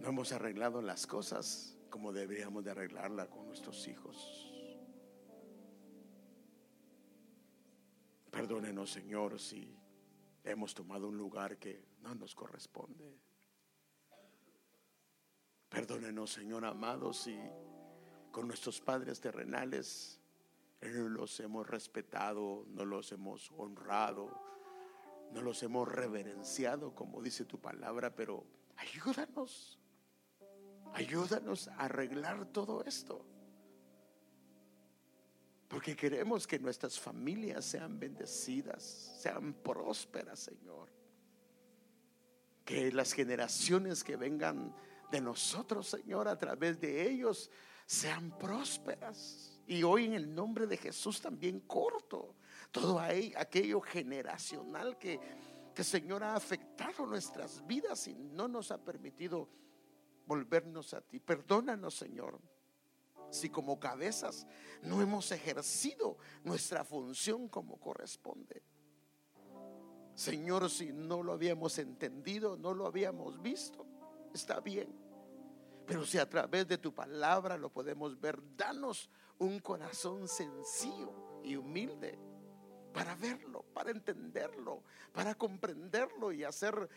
[0.00, 4.52] no hemos arreglado las cosas como deberíamos de arreglarla con nuestros hijos.
[8.32, 9.78] Perdónenos, Señor, si
[10.42, 13.25] hemos tomado un lugar que no nos corresponde.
[15.68, 17.36] Perdónenos, Señor amado, si
[18.30, 20.20] con nuestros padres terrenales
[20.82, 24.30] no los hemos respetado, no los hemos honrado,
[25.32, 28.44] no los hemos reverenciado, como dice tu palabra, pero
[28.76, 29.78] ayúdanos,
[30.92, 33.24] ayúdanos a arreglar todo esto.
[35.68, 38.82] Porque queremos que nuestras familias sean bendecidas,
[39.20, 40.88] sean prósperas, Señor.
[42.64, 44.74] Que las generaciones que vengan
[45.10, 47.50] de nosotros, Señor, a través de ellos,
[47.86, 49.60] sean prósperas.
[49.66, 52.36] Y hoy en el nombre de Jesús también corto
[52.70, 55.20] todo aquello generacional que,
[55.74, 59.48] que Señor ha afectado nuestras vidas y no nos ha permitido
[60.26, 61.20] volvernos a ti.
[61.20, 62.40] Perdónanos, Señor,
[63.30, 64.46] si como cabezas
[64.82, 68.62] no hemos ejercido nuestra función como corresponde.
[70.14, 73.86] Señor, si no lo habíamos entendido, no lo habíamos visto,
[74.36, 74.88] está bien.
[75.86, 81.56] Pero si a través de tu palabra lo podemos ver, danos un corazón sencillo y
[81.56, 82.18] humilde
[82.92, 84.82] para verlo, para entenderlo,
[85.12, 86.88] para comprenderlo y hacer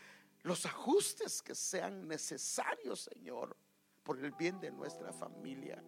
[0.42, 3.56] los ajustes que sean necesarios, Señor,
[4.02, 5.82] por el bien de nuestra familia.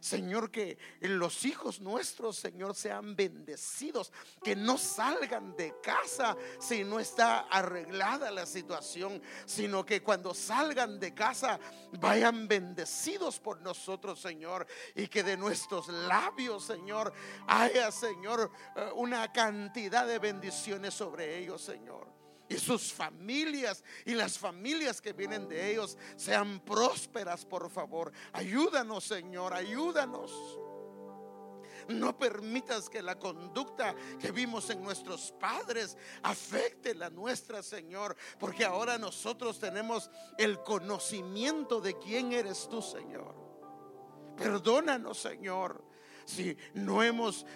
[0.00, 6.98] Señor, que los hijos nuestros, Señor, sean bendecidos, que no salgan de casa si no
[6.98, 11.60] está arreglada la situación, sino que cuando salgan de casa
[12.00, 17.12] vayan bendecidos por nosotros, Señor, y que de nuestros labios, Señor,
[17.46, 22.19] haya, Señor, eh, una cantidad de bendiciones sobre ellos, Señor
[22.50, 28.12] y sus familias y las familias que vienen de ellos sean prósperas, por favor.
[28.32, 30.32] Ayúdanos, Señor, ayúdanos.
[31.88, 38.64] No permitas que la conducta que vimos en nuestros padres afecte la nuestra, Señor, porque
[38.64, 43.34] ahora nosotros tenemos el conocimiento de quién eres tú, Señor.
[44.36, 45.84] Perdónanos, Señor,
[46.24, 47.46] si no hemos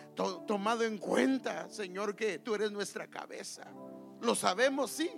[0.47, 3.73] tomado en cuenta, Señor, que tú eres nuestra cabeza.
[4.21, 5.11] Lo sabemos, sí,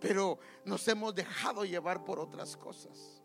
[0.00, 3.22] pero nos hemos dejado llevar por otras cosas.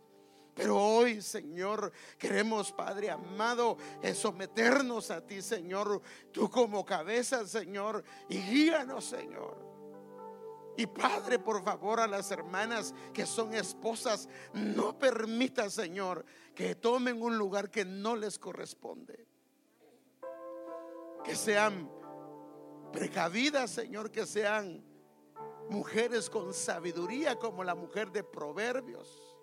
[0.53, 3.77] Pero hoy, Señor, queremos, Padre amado,
[4.13, 6.01] someternos a ti, Señor,
[6.31, 9.73] tú como cabeza, Señor, y guíanos, Señor.
[10.77, 17.21] Y Padre, por favor, a las hermanas que son esposas, no permita, Señor, que tomen
[17.21, 19.27] un lugar que no les corresponde.
[21.23, 21.89] Que sean
[22.93, 24.81] precavidas, Señor, que sean
[25.69, 29.35] mujeres con sabiduría como la mujer de Proverbios.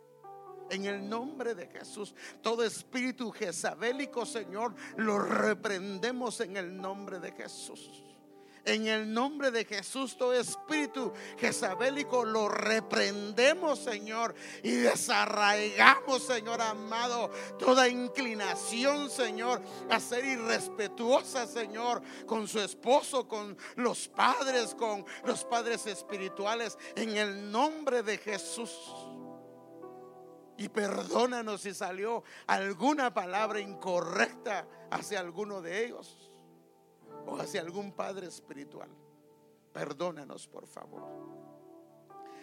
[0.70, 7.32] En el nombre de Jesús, todo espíritu jezabélico, Señor, lo reprendemos en el nombre de
[7.32, 8.04] Jesús.
[8.64, 17.30] En el nombre de Jesús, todo espíritu jezabélico lo reprendemos, Señor, y desarraigamos, Señor amado,
[17.58, 25.44] toda inclinación, Señor, a ser irrespetuosa, Señor, con su esposo, con los padres, con los
[25.44, 28.70] padres espirituales, en el nombre de Jesús.
[30.58, 36.19] Y perdónanos si salió alguna palabra incorrecta hacia alguno de ellos
[37.26, 38.88] o hacia algún padre espiritual.
[39.72, 41.02] Perdónanos, por favor.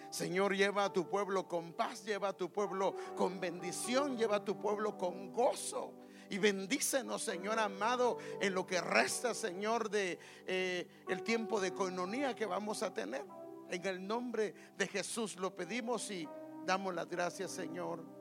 [0.09, 4.45] Señor, lleva a tu pueblo con paz, lleva a tu pueblo con bendición, lleva a
[4.45, 5.93] tu pueblo con gozo.
[6.29, 12.35] Y bendícenos, Señor amado, en lo que resta, Señor, de eh, el tiempo de coinonía
[12.35, 13.25] que vamos a tener.
[13.69, 16.27] En el nombre de Jesús lo pedimos y
[16.65, 18.16] damos las gracias, Señor.